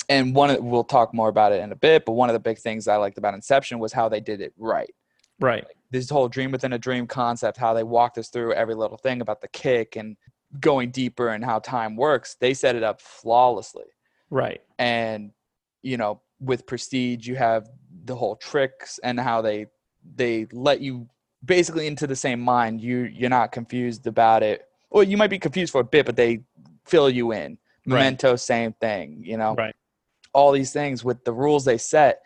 [0.08, 2.40] and one of, we'll talk more about it in a bit, but one of the
[2.40, 4.94] big things I liked about Inception was how they did it right.
[5.40, 8.96] right, This whole dream within a dream concept, how they walked us through every little
[8.96, 10.16] thing about the kick and
[10.58, 12.36] going deeper and how time works.
[12.40, 13.84] They set it up flawlessly
[14.30, 15.32] right, and
[15.82, 17.68] you know with prestige you have
[18.06, 19.66] the whole tricks and how they
[20.14, 21.08] they let you
[21.44, 22.80] basically into the same mind.
[22.80, 24.68] You you're not confused about it.
[24.90, 26.40] Or you might be confused for a bit but they
[26.84, 27.58] fill you in.
[27.88, 27.98] Right.
[27.98, 29.54] memento same thing you know?
[29.54, 29.74] Right,
[30.32, 32.22] all these things with the rules they set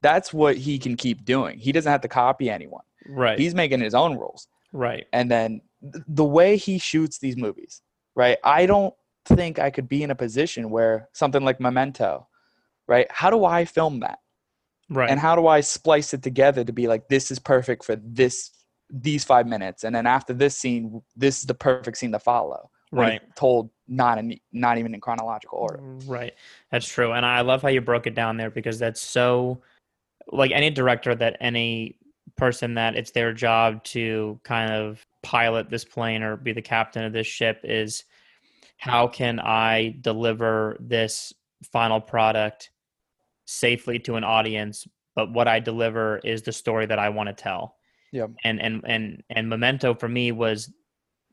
[0.00, 1.58] that's what he can keep doing.
[1.58, 2.82] He doesn't have to copy anyone.
[3.06, 4.48] Right, he's making his own rules.
[4.72, 7.82] Right, and then th- the way he shoots these movies
[8.14, 8.38] right?
[8.44, 12.26] I don't think i could be in a position where something like memento
[12.88, 13.06] right?
[13.10, 14.18] How do i film that
[14.88, 17.96] right, and how do i splice it together to be like this is perfect for
[17.96, 18.50] this
[18.90, 22.70] these five minutes and then after this scene this is the perfect scene to follow
[22.92, 23.22] right.
[23.36, 26.34] told not in not even in chronological order Right.
[26.70, 27.12] That's true.
[27.12, 29.62] And I love how you broke it down there because that's so
[30.30, 31.98] like any director that any
[32.36, 37.04] person that it's their job to kind of pilot this plane or be the captain
[37.04, 38.04] of this ship is
[38.78, 41.32] how can I deliver this
[41.72, 42.70] final product
[43.52, 47.34] safely to an audience but what I deliver is the story that I want to
[47.34, 47.76] tell.
[48.12, 48.26] Yeah.
[48.44, 50.72] And and and and Memento for me was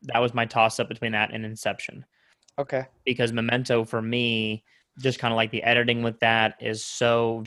[0.03, 2.05] that was my toss up between that and Inception
[2.57, 4.63] okay because Memento for me,
[4.99, 7.43] just kind of like the editing with that is so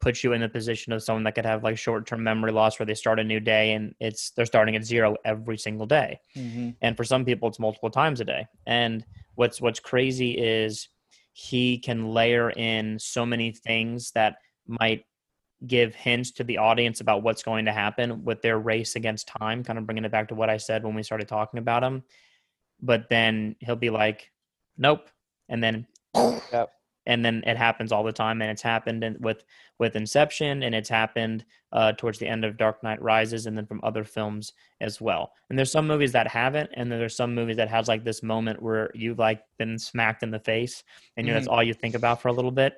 [0.00, 2.78] puts you in the position of someone that could have like short term memory loss
[2.78, 6.20] where they start a new day and it's they're starting at zero every single day.
[6.36, 6.70] mm-hmm.
[6.82, 8.46] And for some people it's multiple times a day.
[8.66, 9.04] And
[9.34, 10.88] what's what's crazy is
[11.38, 15.04] he can layer in so many things that might
[15.66, 19.62] give hints to the audience about what's going to happen with their race against time,
[19.62, 22.02] kind of bringing it back to what I said when we started talking about him.
[22.80, 24.32] But then he'll be like,
[24.78, 25.10] nope.
[25.50, 26.70] And then, Yep.
[27.06, 28.42] And then it happens all the time.
[28.42, 29.44] And it's happened in, with,
[29.78, 33.66] with Inception and it's happened uh, towards the end of Dark Knight Rises and then
[33.66, 35.32] from other films as well.
[35.48, 36.70] And there's some movies that haven't.
[36.74, 40.22] And then there's some movies that has like this moment where you've like been smacked
[40.22, 40.82] in the face
[41.16, 42.74] and you know, that's all you think about for a little bit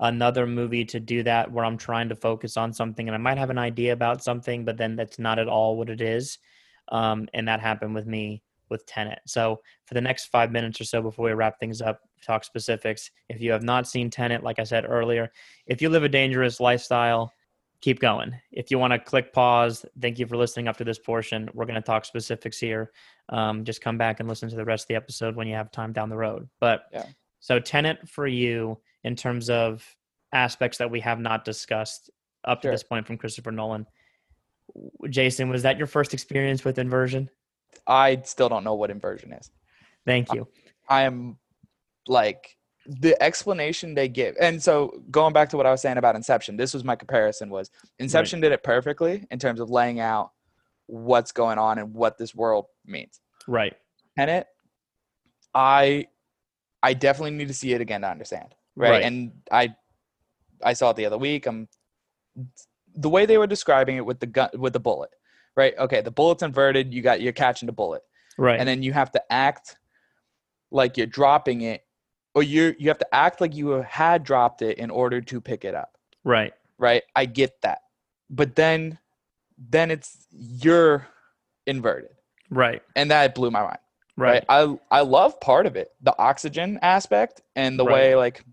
[0.00, 3.38] another movie to do that where I'm trying to focus on something and I might
[3.38, 6.38] have an idea about something, but then that's not at all what it is.
[6.90, 9.20] Um, and that happened with me with Tenet.
[9.26, 13.10] So for the next five minutes or so before we wrap things up, talk specifics.
[13.28, 15.30] If you have not seen Tenet, like I said earlier,
[15.66, 17.32] if you live a dangerous lifestyle,
[17.80, 18.34] keep going.
[18.50, 21.48] If you want to click pause, thank you for listening up to this portion.
[21.54, 22.90] We're going to talk specifics here.
[23.28, 25.70] Um, just come back and listen to the rest of the episode when you have
[25.70, 26.48] time down the road.
[26.60, 27.06] But Yeah.
[27.40, 29.84] so Tenet for you in terms of
[30.32, 32.10] aspects that we have not discussed
[32.44, 33.86] up to this point from Christopher Nolan.
[35.08, 37.30] Jason, was that your first experience with inversion?
[37.86, 39.50] I still don't know what inversion is
[40.08, 40.48] Thank you.
[40.88, 41.36] I am
[42.06, 42.56] like
[42.86, 44.36] the explanation they give.
[44.40, 47.50] And so going back to what I was saying about Inception, this was my comparison
[47.50, 50.30] was Inception did it perfectly in terms of laying out
[50.86, 53.20] what's going on and what this world means.
[53.46, 53.74] Right.
[54.16, 54.46] and it
[55.54, 56.06] I
[56.82, 58.54] I definitely need to see it again to understand.
[58.76, 58.90] Right.
[58.90, 59.02] Right.
[59.02, 59.74] And I
[60.64, 61.46] I saw it the other week.
[61.46, 61.68] I'm
[62.94, 65.10] the way they were describing it with the gun with the bullet.
[65.58, 65.76] Right.
[65.76, 68.02] Okay, the bullet's inverted, you got you're catching the bullet
[68.36, 68.60] Right.
[68.60, 69.76] and then you have to act
[70.70, 71.84] like you're dropping it
[72.36, 75.64] or you you have to act like you had dropped it in order to pick
[75.64, 76.52] it up right.
[76.78, 77.80] right i get that
[78.30, 78.98] but then
[79.58, 81.08] then it's you're
[81.66, 82.10] inverted
[82.50, 82.80] Right.
[82.94, 83.78] and that blew my mind
[84.16, 84.44] Right.
[84.48, 88.44] right, i i love part of it the oxygen aspect and the way like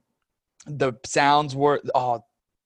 [0.66, 2.24] the sounds were oh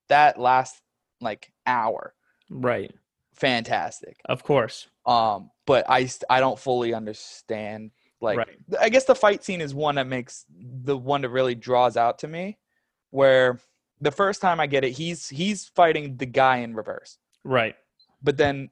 [0.08, 0.82] that last
[1.20, 2.14] like hour
[2.50, 2.92] Right.
[3.40, 4.88] Fantastic Of course.
[5.06, 8.58] um but i i don't fully understand like Right.
[8.82, 10.46] i guess the fight scene is one that makes
[10.84, 12.58] the one that really draws out to me
[13.12, 13.60] where
[14.02, 17.76] the first time i get it he's he's fighting the guy in reverse Right.
[18.22, 18.70] but then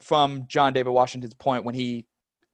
[0.00, 2.06] from john david washington's point when he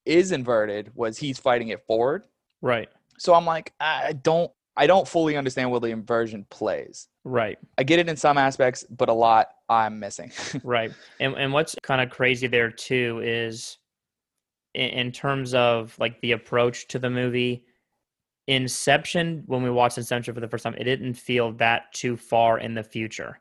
[0.04, 2.22] is inverted was he's fighting it forward
[2.60, 2.88] Right.
[3.18, 7.06] so i'm like i don't I don't fully understand where the inversion plays.
[7.24, 7.58] Right.
[7.76, 10.30] I get it in some aspects, but a lot I'm missing.
[10.64, 10.92] right.
[11.20, 13.78] And and what's kind of crazy there too is
[14.74, 17.64] in, in terms of like the approach to the movie.
[18.48, 22.58] Inception, when we watched Inception for the first time, it didn't feel that too far
[22.58, 23.38] in the future.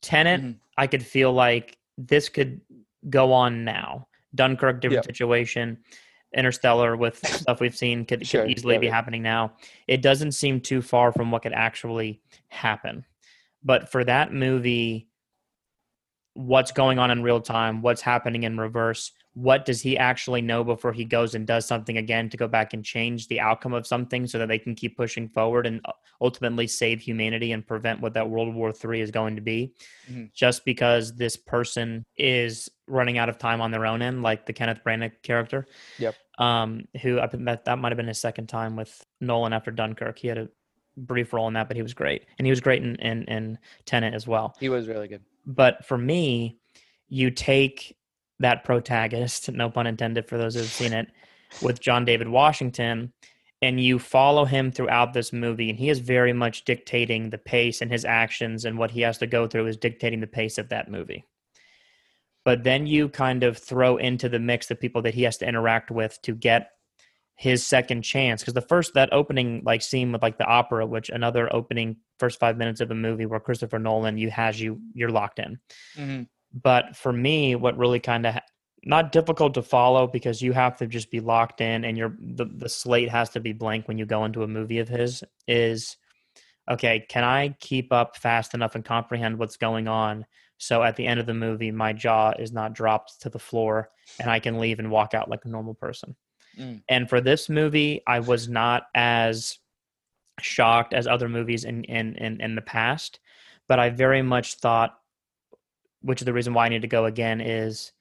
[0.00, 0.56] Tenet, Mhm.
[0.76, 2.60] I could feel like this could
[3.08, 4.08] go on now.
[4.34, 5.14] Dunkirk, different Yep.
[5.16, 5.78] situation.
[6.34, 7.18] Interstellar with
[7.48, 8.94] stuff we've seen could, Sure, could easily yeah, be yeah.
[8.94, 9.52] happening now.
[9.86, 13.04] It doesn't seem too far from what could actually happen.
[13.62, 15.08] But for that movie,
[16.34, 20.62] what's going on in real time, what's happening in reverse, what does he actually know
[20.62, 23.86] before he goes and does something again to go back and change the outcome of
[23.86, 28.00] something so that they can keep pushing forward and uh, ultimately save humanity and prevent
[28.00, 29.72] what that World War III is going to be?
[30.10, 30.32] Mhm.
[30.34, 34.52] Just because this person is running out of time on their own end, like the
[34.52, 35.66] Kenneth Branagh character.
[35.98, 36.14] Yep.
[36.38, 40.18] Um, who I that that might have been his second time with Nolan after Dunkirk.
[40.18, 40.48] He had a
[40.96, 43.58] brief role in that, but he was great, and he was great in in, in
[43.86, 45.22] Tenet as well he was really good.
[45.46, 46.58] But for me,
[47.08, 47.96] you take
[48.38, 51.08] that protagonist, no pun intended for those who've seen it,
[51.60, 53.12] with John David Washington,
[53.60, 57.80] and you follow him throughout this movie, and he is very much dictating the pace
[57.80, 60.68] and his actions and what he has to go through is dictating the pace of
[60.70, 61.24] that movie.
[62.44, 65.48] But then you kind of throw into the mix the people that he has to
[65.48, 66.70] interact with to get
[67.42, 71.08] his second chance because the first that opening like scene with like the opera which
[71.08, 75.10] another opening first five minutes of the movie where christopher nolan you has you you're
[75.10, 75.58] locked in
[75.98, 76.28] Mhm.
[76.52, 78.36] but for me what really kind of
[78.84, 82.44] not difficult to follow because you have to just be locked in and your the,
[82.44, 85.96] the slate has to be blank when you go into a movie of his is
[86.70, 90.24] okay can i keep up fast enough and comprehend what's going on
[90.58, 93.90] so at the end of the movie my jaw is not dropped to the floor
[94.20, 96.14] and i can leave and walk out like a normal person
[96.58, 96.82] Mm.
[96.88, 99.58] and for this movie i was not as
[100.40, 103.20] shocked as other movies in in in, in the past
[103.68, 104.98] but i very much thought
[106.02, 107.92] which is the reason why i need to go again is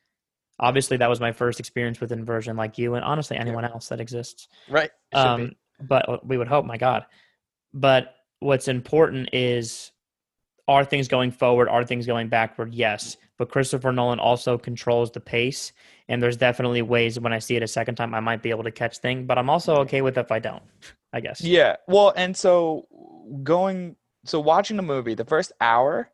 [0.59, 3.99] obviously that was my first experience with inversion like you and honestly anyone else that
[4.01, 4.91] exists Right.
[5.11, 5.43] It should be.
[5.43, 7.05] um, but we would hope my god
[7.73, 9.91] but what's important is
[10.67, 15.19] are things going forward are things going backward yes but christopher nolan also controls the
[15.19, 15.71] pace
[16.11, 18.63] and there's definitely ways when i see it a second time i might be able
[18.63, 20.63] to catch things but i'm also okay with if i don't
[21.13, 21.75] i guess Yeah.
[21.87, 22.87] Well, and so
[23.43, 23.95] going,
[24.25, 26.09] so watching the movie, the first hour,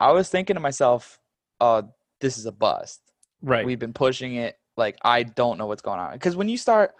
[0.00, 1.18] I was thinking to myself,
[1.60, 1.82] uh,
[2.20, 3.00] this is a bust.
[3.42, 4.58] right We've been pushing it.
[4.76, 6.12] Like, I don't know what's going on.
[6.12, 6.94] Because when you start,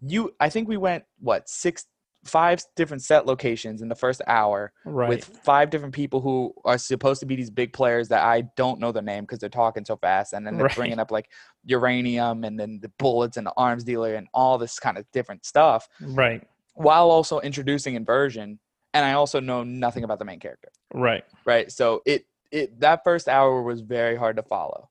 [0.00, 1.86] you, I think we went, what, six,
[2.26, 5.08] five different set locations in the first hour right.
[5.08, 8.80] with five different people who are supposed to be these big players that I don't
[8.80, 10.32] know their name because they're talking so fast.
[10.32, 10.76] And then they're Right.
[10.76, 11.30] bringing up like
[11.64, 15.44] uranium and then the bullets and the arms dealer and all this kind of different
[15.44, 16.46] stuff right.
[16.74, 18.58] while also introducing inversion
[18.94, 20.68] and i also know nothing about the main character.
[20.94, 21.24] Right.
[21.44, 24.88] Right so it it that first hour was very hard to follow.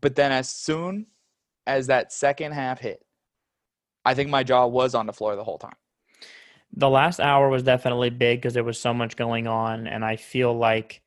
[0.00, 1.06] But then as soon
[1.66, 3.04] as that second half hit
[4.04, 5.74] i think my jaw was on the floor the whole time
[6.76, 10.16] the last hour was definitely big because there was so much going on and i
[10.16, 11.02] feel like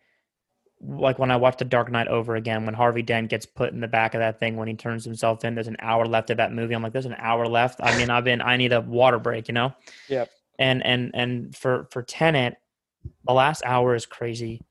[0.81, 3.79] like when i watched the dark knight over again when harvey dent gets put in
[3.79, 6.37] the back of that thing when he turns himself in there's an hour left of
[6.37, 6.73] that movie.
[6.73, 7.79] I'm like there's an hour left?
[7.81, 9.73] I mean i've been i need a water break you know?
[10.07, 10.29] Yep.
[10.57, 12.55] and and and for for Tenet
[13.25, 14.61] the last hour is crazy.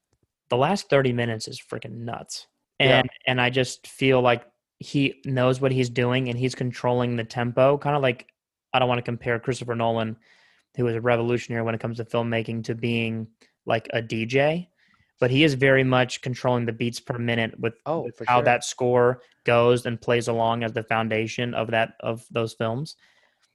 [0.51, 2.47] The last 30 minutes is freaking nuts.
[2.81, 3.01] Yeah.
[3.01, 4.45] and and i just feel like
[4.79, 8.29] he knows what he's doing and he's controlling the tempo kind of like
[8.73, 10.17] i don't want to compare christopher nolan
[10.77, 13.27] who was a revolutionary when it comes to filmmaking to being
[13.67, 14.69] like a dj
[15.21, 18.45] but he is very much controlling the beats per minute with, Oh, with how sure.
[18.45, 22.95] that score goes and plays along as the foundation of that of those films.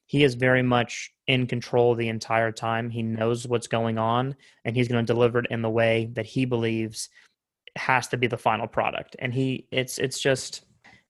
[0.08, 2.90] He is very much in control the entire time.
[2.90, 4.36] He knows what's going on
[4.66, 7.08] and he's going to deliver it in the way that he believes
[7.78, 9.16] has to be the final product.
[9.20, 10.66] And he it's it's just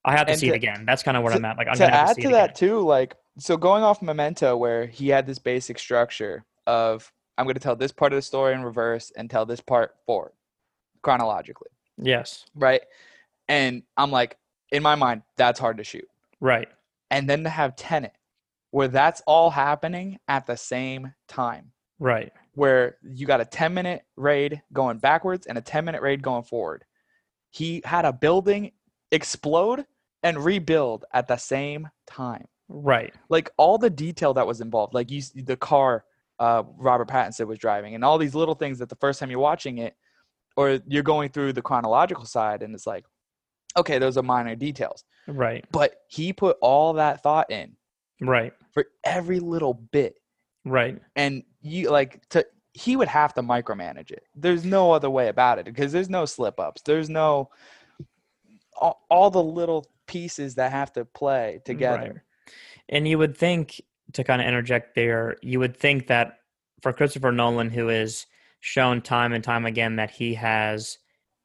[0.05, 0.85] i have to And see to- it again.
[0.85, 1.57] That's kind of where to- i'm at.
[1.57, 2.55] Like i'm to gonna add to, to, that again.
[2.69, 7.55] too like so going off memento where he had this basic structure of i'm going
[7.55, 10.33] to tell this part of the story in reverse and tell this part forward
[11.01, 11.69] chronologically.
[11.97, 12.45] Yes.
[12.55, 12.81] Right?
[13.47, 14.37] And i'm like
[14.71, 16.07] in my mind that's hard to shoot.
[16.39, 16.67] Right.
[17.11, 18.15] And then to have Tenet,
[18.71, 22.31] where that's all happening at the same time, right.
[22.55, 26.43] Where you got a 10 minute raid going backwards and a 10 minute raid going
[26.43, 26.85] forward.
[27.51, 28.71] He had a building
[29.11, 29.85] explode
[30.23, 32.47] and rebuild at the same time.
[32.73, 36.03] Right Like all the detail that was involved, like you, the car
[36.39, 39.39] uh, Robert Pattinson was driving, and all these little things that the first time you're
[39.39, 39.95] watching it,
[40.57, 43.05] or you're going through the chronological side, and it's like,
[43.77, 45.03] okay, those are minor details.
[45.27, 47.75] right But he put all that thought in
[48.21, 50.15] right for every little bit
[50.65, 54.23] right and you like to he would have to micromanage it.
[54.35, 56.81] There's no other way about it because there's no slip ups.
[56.81, 57.51] There's no
[58.75, 62.23] all, all the little pieces that have to play together.
[62.89, 63.81] And you would think
[64.13, 66.39] to kind of interject there, you would think that
[66.81, 68.25] for Christopher Nolan, who is
[68.59, 70.97] shown time and time again that he has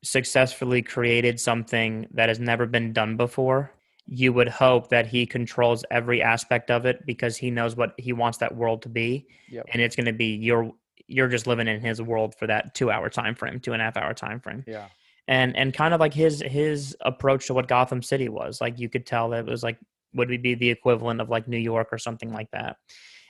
[0.03, 3.73] successfully created something that has never been done before,
[4.07, 8.13] you would hope that he controls every aspect of it because he knows what he
[8.13, 9.27] wants that world to be.
[9.51, 9.67] Yep.
[9.73, 10.73] And it's going to be your
[11.09, 13.85] you're just living in his world for that two hour time frame, two and a
[13.85, 14.65] half hour time frame.
[14.67, 14.87] Yeah.
[15.27, 18.61] And and kind of like his his approach to what Gotham City was.
[18.61, 19.79] Like you could tell that it was like
[20.15, 22.77] would we be the equivalent of like New York or something like that.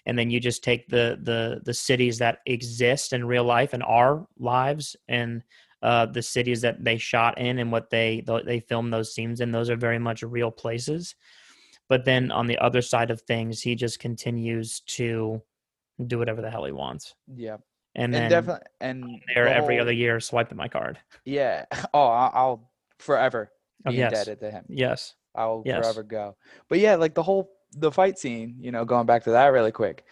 [0.07, 3.83] And then you just take the the the cities that exist in real life and
[3.83, 5.43] our lives and
[5.83, 9.53] uh, the cities that they shot in and what they they filmed those scenes in.
[9.53, 11.15] Those are very much real places.
[11.89, 15.43] But then on the other side of things, he just continues to
[16.07, 17.15] do whatever the hell he wants.
[17.35, 17.57] Yeah.
[17.95, 20.99] And, And, then definitely and there the every whole- other year swiping my card.
[21.25, 21.65] Yeah.
[21.95, 23.51] Oh, I'll, forever
[23.87, 24.11] Oh, be yes.
[24.13, 24.65] indebted to him.
[24.69, 25.15] Yes.
[25.35, 25.85] I'll Yes.
[25.85, 26.37] forever go.
[26.69, 29.73] But yeah, like the whole the fight scene, you know, going back to that really
[29.73, 30.05] quick.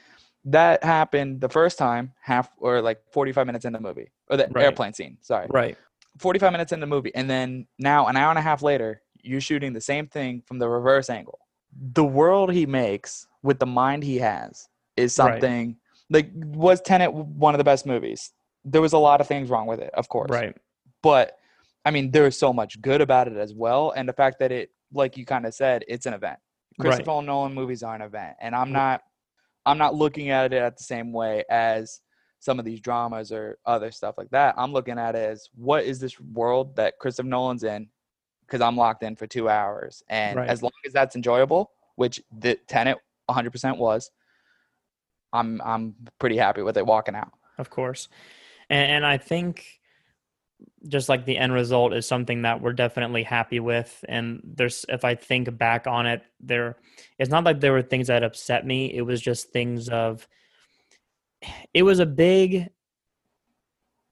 [0.44, 4.12] That happened the first time, half or like 45 minutes in the movie.
[4.28, 4.62] Or the Right.
[4.64, 5.48] airplane scene, sorry.
[5.50, 5.76] Right.
[6.18, 7.14] 45 minutes in the movie.
[7.14, 10.58] And then now an hour and a half later, you're shooting the same thing from
[10.58, 11.40] the reverse angle.
[11.92, 15.32] The world he makes with the mind he has is Right.
[15.40, 15.76] something
[16.10, 18.32] like was Tenet one of the best movies?
[18.64, 20.56] There was a lot of things wrong with it, of course Right.
[21.02, 21.38] but
[21.84, 24.70] I mean, there's so much good about it as well, and the fact that it,
[24.92, 26.38] like you kind of said, it's an event.
[26.78, 26.86] Right.
[26.86, 29.02] Christopher Nolan movies are an event, and I'm not,
[29.64, 32.00] I'm not looking at it at the same way as
[32.38, 34.54] some of these dramas or other stuff like that.
[34.58, 37.88] I'm looking at it as what is this world that Christopher Nolan's in?
[38.42, 40.48] Because I'm locked in for two hours, and Right.
[40.48, 44.10] as long as that's enjoyable, which the Tenet 100% was,
[45.32, 47.32] I'm I'm pretty happy with it walking out.
[47.58, 48.08] Of course.
[48.70, 49.80] And, and I think
[50.86, 54.04] just like the end result is something that we're definitely happy with.
[54.08, 56.76] And there's, if I think back on it, there,
[57.18, 58.92] it's not like there were things that upset me.
[58.94, 60.26] It was just things of,
[61.74, 62.68] it was a big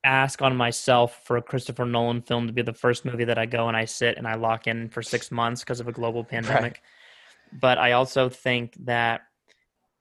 [0.03, 3.45] ask on myself for a Christopher Nolan film to be the first movie that I
[3.47, 6.23] go and I sit and I lock in for six months because of a global
[6.33, 6.81] pandemic.
[7.59, 9.21] But I also think that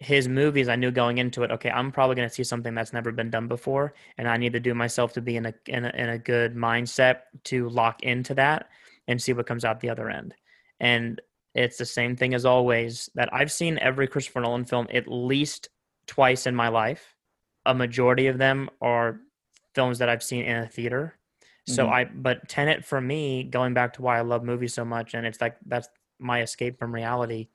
[0.04, 2.92] his movies, I knew going into it, okay, I'm probably going to see something that's
[2.92, 5.84] never been done before, and I need to do myself to be in a, in
[5.84, 8.68] a in a good mindset to lock into that
[9.08, 10.34] and see what comes out the other end.
[10.80, 11.20] And
[11.54, 15.68] it's the same thing as always that I've seen every Christopher Nolan film at least
[16.06, 17.14] twice in my life.
[17.66, 19.20] A majority of them are
[19.74, 21.18] films that I've seen in a theater.
[21.66, 21.92] So Mhm.
[21.92, 25.26] I, but Tenet for me, going back to why I love movies so much, and
[25.26, 25.88] it's like that's
[26.18, 27.48] my escape from reality.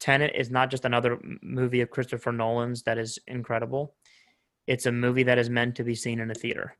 [0.00, 3.94] Tenet is not just another movie of Christopher Nolan's that is incredible.
[4.66, 6.76] It's a movie that is meant to be seen in a theater,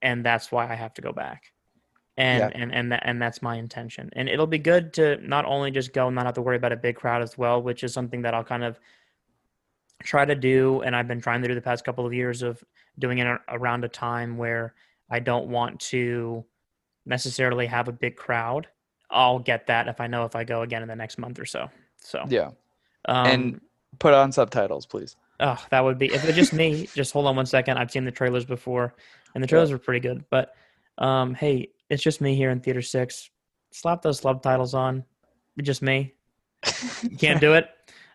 [0.00, 1.52] and that's why I have to go back.
[2.16, 2.50] And Yeah.
[2.60, 4.10] and and that, and that's my intention.
[4.14, 6.72] And it'll be good to not only just go and not have to worry about
[6.72, 8.78] a big crowd as well, which is something that I'll kind of
[10.02, 12.62] try to do, and I've been trying to do the past couple of years of
[12.98, 14.74] doing it around a time where
[15.10, 16.44] I don't want to
[17.06, 18.68] necessarily have a big crowd.
[19.10, 21.44] I'll get that if I know if I go again in the next month or
[21.44, 21.70] so.
[21.98, 22.50] So Yeah,
[23.06, 23.60] um, and
[23.98, 25.16] put on subtitles, please.
[25.40, 26.86] Oh, that would be if it's just me.
[26.94, 27.76] just hold on one second.
[27.78, 28.94] I've seen the trailers before,
[29.34, 29.50] and the Yeah.
[29.50, 30.24] trailers were pretty good.
[30.30, 30.54] But
[30.98, 33.30] um, hey, it's just me here in theater six.
[33.72, 35.04] Slap those subtitles on.
[35.56, 36.14] It's just me.
[37.02, 37.68] You can't do it.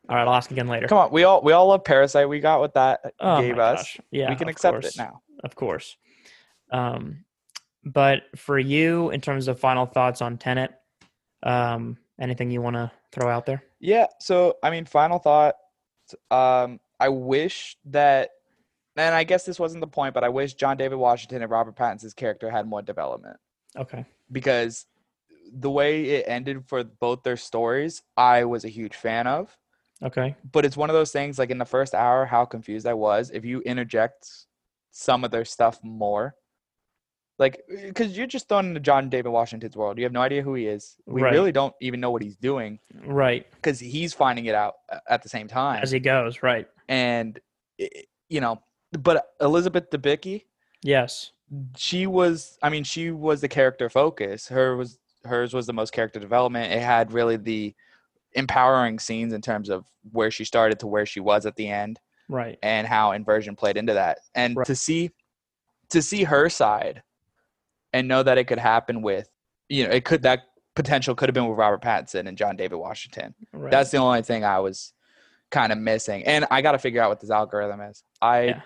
[0.10, 0.88] All right, I'll ask again later.
[0.88, 2.30] Come on, we all we all love Parasite.
[2.30, 3.80] We got what that Oh gave us.
[3.80, 4.00] gosh.
[4.12, 4.96] Yeah, we can accept course.
[4.96, 5.22] it now.
[5.44, 5.98] Of course.
[6.72, 7.26] Um,
[7.84, 10.72] but for you, in terms of final thoughts on Tenet,
[11.44, 13.64] um, anything you want to throw out there?
[13.80, 14.08] Yeah.
[14.20, 15.56] So I mean, final thought.
[16.32, 18.30] Um, I wish that,
[18.96, 21.76] and I guess this wasn't the point, but I wish John David Washington and Robert
[21.76, 23.38] Pattinson's character had more development
[23.76, 24.06] Okay.
[24.32, 24.86] because
[25.54, 29.56] the way it ended for both their stories, I was a huge fan of.
[30.02, 30.36] Okay.
[30.52, 33.30] But it's one of those things like in the first hour, how confused I was.
[33.32, 34.28] If you interject
[34.92, 36.36] some of their stuff more,
[37.40, 40.42] like uh, because you're just thrown into John David Washington's world, you have no idea
[40.42, 40.98] who he is.
[41.06, 41.34] We Right.
[41.34, 43.46] really don't even know what he's doing Right.
[43.56, 45.82] because he's finding it out uh, at the same time.
[45.84, 46.42] As he goes.
[46.44, 46.68] Right.
[46.90, 47.40] and
[48.30, 48.62] you know,
[48.92, 50.46] but Elizabeth Debicki,
[50.84, 51.32] Yes.
[51.76, 52.58] she was.
[52.64, 54.48] I mean, she was the character focus.
[54.48, 56.72] Her was hers was the most character development.
[56.74, 57.76] It had really the
[58.34, 62.00] empowering scenes in terms of where she started to where she was at the end
[62.30, 62.58] Right.
[62.62, 64.68] and how inversion played into that and Right.
[64.68, 65.12] to see
[65.90, 67.02] to see her side
[67.98, 69.28] and know that it could happen with
[69.70, 70.40] you know it could that
[70.76, 73.72] potential could have been with robert pattinson and john david washington Right.
[73.72, 74.94] that's the only thing i was
[75.52, 78.62] kind of missing and i got to figure out what this algorithm is i Yeah.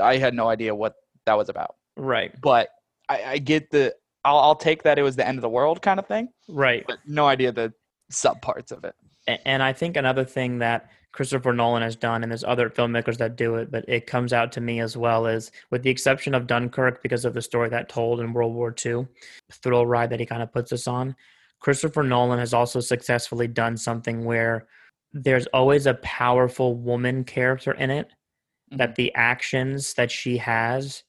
[0.00, 0.94] I had no idea what
[1.24, 1.76] that was about.
[1.96, 2.30] Right.
[2.42, 2.68] But
[3.08, 5.80] I, I get the I'll, I'll take that it was the end of the world
[5.80, 6.84] kind of thing, Right.
[6.86, 7.72] but no idea the
[8.10, 8.94] sub parts of it.
[9.46, 13.34] And I think another thing that Christopher Nolan has done, and there's other filmmakers that
[13.34, 16.46] do it, but it comes out to me as well is, with the exception of
[16.46, 19.04] Dunkirk, because of the story that told in World War II,
[19.50, 21.16] thrill ride that he kind of puts us on.
[21.58, 24.68] Christopher Nolan has also successfully done something where
[25.12, 28.12] there's always a powerful woman character in it
[28.70, 29.02] that mm-hmm.
[29.02, 31.02] the actions that she has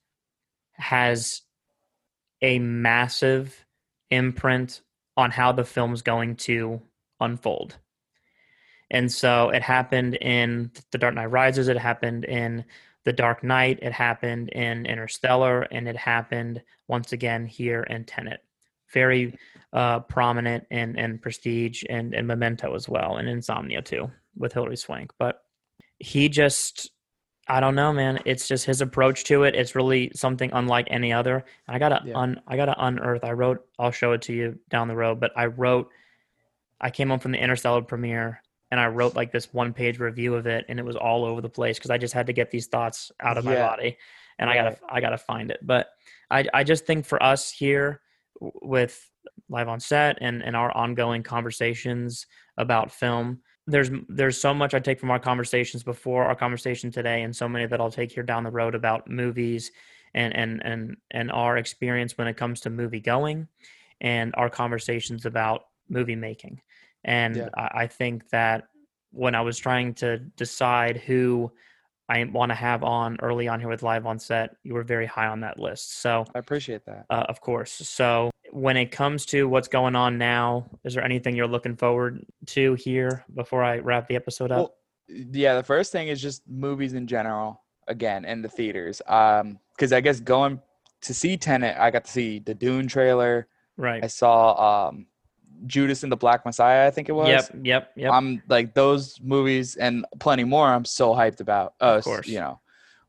[0.74, 1.44] has
[2.42, 3.64] a massive
[4.10, 4.82] imprint
[5.18, 6.82] on how the film's going to
[7.20, 7.78] unfold.
[8.92, 12.66] And so it happened in The Dark Knight Rises, it happened in
[13.06, 18.44] The Dark Knight, it happened in Interstellar, and it happened once again here in Tenet.
[18.92, 19.38] Very
[19.74, 24.78] uh, prominent in, in Prestige and, and Memento as well, and Insomnia too, with Hilary
[24.78, 25.14] Swank.
[25.20, 25.44] But
[26.00, 26.90] he just
[27.52, 28.20] I don't know, man.
[28.26, 29.56] It's just his approach to it.
[29.56, 31.44] It's really something unlike any other.
[31.68, 32.16] And I gotta Yeah.
[32.16, 33.24] un I gotta unearth.
[33.24, 33.66] I wrote.
[33.80, 35.20] I'll show it to you down the road.
[35.20, 35.90] But I wrote.
[36.80, 40.36] I came home from the Interstellar premiere and I wrote like this one page review
[40.36, 42.52] of it, and it was all over the place because I just had to get
[42.52, 43.98] these thoughts out of my body,
[44.38, 45.60] and I gotta I gotta find it.
[45.62, 45.90] But
[46.30, 48.02] I I just think for us here
[48.42, 49.10] with
[49.50, 52.28] live on set and and our ongoing conversations
[52.58, 57.22] about film there's there's so much I take from our conversations before our conversation today,
[57.22, 59.72] and so many that I'll take here down the road about movies
[60.14, 63.48] and and and and our experience when it comes to movie going,
[64.02, 66.62] and our conversations about movie making.
[67.04, 67.50] And Yeah.
[67.56, 68.66] I, I think that
[69.12, 71.52] when I was trying to decide who
[72.08, 75.06] I want to have on early on here with live on set, you were very
[75.06, 76.00] high on that list.
[76.02, 77.06] So I appreciate that.
[77.10, 77.72] uh, of course.
[77.72, 82.26] So when it comes to what's going on now, is there anything you're looking forward
[82.48, 84.58] to here before I wrap the episode up?
[84.58, 84.76] Well,
[85.08, 87.62] yeah, the first thing is just movies in general.
[87.88, 89.02] Again, in the theaters.
[89.08, 90.62] Um, because I guess going
[91.02, 93.48] to see Tenet, I got to see the Dune trailer.
[93.78, 94.04] Right.
[94.04, 95.08] I saw um
[95.66, 96.88] Judas and the Black Messiah.
[96.88, 97.28] I think it was.
[97.28, 97.50] Yep.
[97.64, 97.92] Yep.
[97.96, 98.14] Yep.
[98.14, 100.68] I'm like those movies and plenty more.
[100.68, 101.74] I'm so hyped about.
[101.82, 102.28] Uh, Of course.
[102.28, 102.60] you know,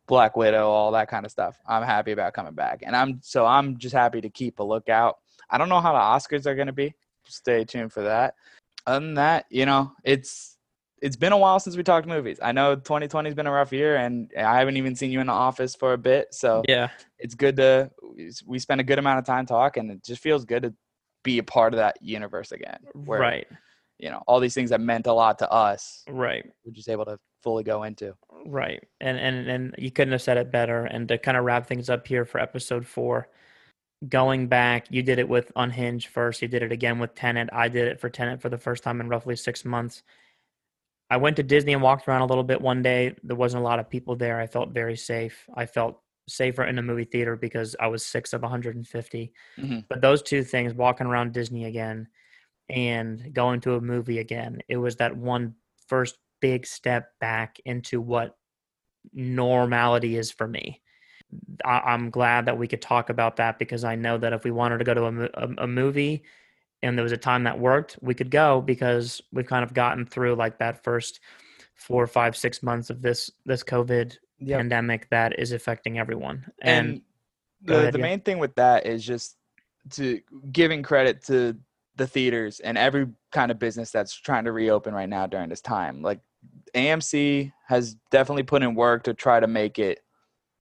[0.07, 1.59] Black Widow, all that kind of stuff.
[1.67, 5.19] I'm happy about coming back, and I'm so I'm just happy to keep a lookout.
[5.49, 6.95] I don't know how the Oscars are going to be.
[7.27, 8.35] Stay tuned for that.
[8.87, 10.57] Other than that, you know, it's
[11.03, 12.39] it's been a while since we talked movies.
[12.43, 15.27] I know 2020 has been a rough year, and I haven't even seen you in
[15.27, 16.35] the office for a bit.
[16.35, 16.89] So yeah.
[17.19, 17.91] it's good to
[18.47, 19.91] we spend a good amount of time talking.
[19.91, 20.75] It just feels good to
[21.23, 22.79] be a part of that universe again.
[22.95, 23.47] Where, Right.
[23.99, 26.45] You know, all these things that meant a lot to us Right.
[26.65, 28.15] we're just able to fully go into.
[28.47, 28.83] Right.
[29.01, 30.85] And and and you couldn't have said it better.
[30.87, 33.29] And to kind of wrap things up here for episode four,
[34.09, 36.41] going back, you did it with Unhinged first.
[36.41, 37.51] You did it again with Tenet.
[37.53, 40.03] I did it for Tenet for the first time in roughly six months.
[41.11, 43.17] I went to Disney and walked around a little bit one day.
[43.25, 44.41] There wasn't a lot of people there.
[44.41, 45.47] I felt very safe.
[45.55, 46.01] I felt
[46.31, 49.33] safer in a movie theater because I was six of 150.
[49.59, 49.85] Mhm.
[49.89, 52.09] But those two things, walking around Disney again
[52.69, 55.55] and going to a movie again, it was that one
[55.87, 58.37] first big step back into what
[59.13, 60.81] normality is for me.
[61.65, 64.51] I, I'm glad that we could talk about that because I know that if we
[64.51, 66.25] wanted to go to a, a, a movie
[66.83, 70.07] and there was a time that worked, we could go because we've kind of gotten
[70.07, 71.21] through like that first
[71.75, 74.59] four, five, six months of this this COVID Yep.
[74.59, 76.51] pandemic that is affecting everyone.
[76.63, 77.03] And, And
[77.63, 78.05] the, ahead, the yeah.
[78.05, 79.37] main thing with that is just
[79.91, 80.21] to
[80.53, 81.57] giving credit to
[81.97, 85.61] the theaters and every kind of business that's trying to reopen right now during this
[85.61, 86.03] time.
[86.03, 86.21] Like
[86.75, 90.01] AMC has definitely put in work to try to make it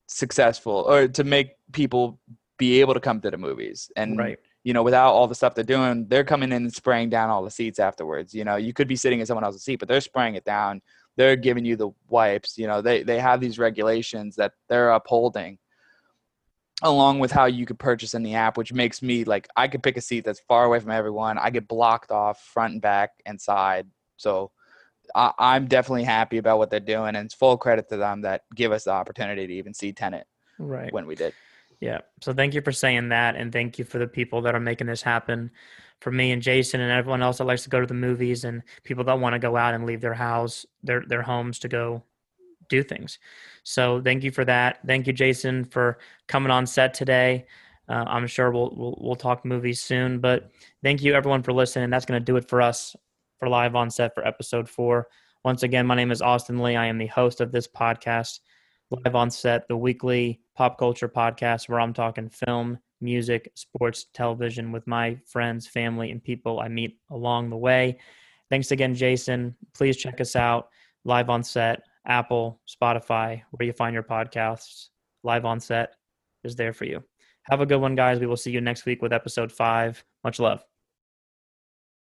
[0.08, 2.20] successful or to make people
[2.58, 3.90] be able to come to the movies.
[3.96, 7.10] And right, you know, without all the stuff they're doing, they're coming in and spraying
[7.10, 8.34] down all the seats afterwards.
[8.34, 10.82] You know, you could be sitting in someone else's seat, but they're spraying it down.
[11.20, 12.58] They're giving you the wipes.
[12.58, 15.58] You know, they they have these regulations that they're upholding,
[16.82, 19.84] along with how you could purchase in the app, which makes me like I could
[19.84, 21.38] pick a seat that's far away from everyone.
[21.38, 23.88] I get blocked off front and back and side.
[24.16, 24.52] So
[25.14, 28.44] I, I'm definitely happy about what they're doing, and it's full credit to them that
[28.56, 30.26] give us the opportunity to even see Tenet
[30.58, 30.94] right.
[30.94, 31.34] when we did.
[31.82, 32.00] Yeah.
[32.22, 34.88] So thank you for saying that, and thank you for the people that are making
[34.88, 35.52] this happen.
[36.00, 38.64] For me and Jason and everyone else that likes to go to the movies, and
[38.84, 42.04] people that want to go out and leave their house, their their homes to go
[42.70, 43.20] do things.
[43.64, 44.80] So thank you for that.
[44.86, 45.98] Thank you, Jason, for
[46.28, 47.48] coming on set today.
[47.90, 50.52] Uh, I'm sure we'll, we'll we'll talk movies soon, but
[50.84, 51.90] thank you everyone for listening.
[51.90, 52.96] That's going to do it for us
[53.40, 55.08] for live on set for episode four.
[55.44, 56.76] Once again, my name is Austin Lee.
[56.76, 58.42] I am the host of this podcast,
[58.92, 64.72] live on set, the weekly pop culture podcast where I'm talking film, music, sports, television
[64.72, 68.00] with my friends, family, and people I meet along the way.
[68.50, 69.56] Thanks again, Jason.
[69.74, 70.70] Please check us out
[71.06, 74.90] live on set, Apple, Spotify, where you find your podcasts.
[75.24, 75.96] live on set
[76.44, 77.04] is there for you.
[77.44, 78.20] Have a good one, guys.
[78.20, 80.04] We will see you next week with episode five.
[80.24, 80.64] Much love.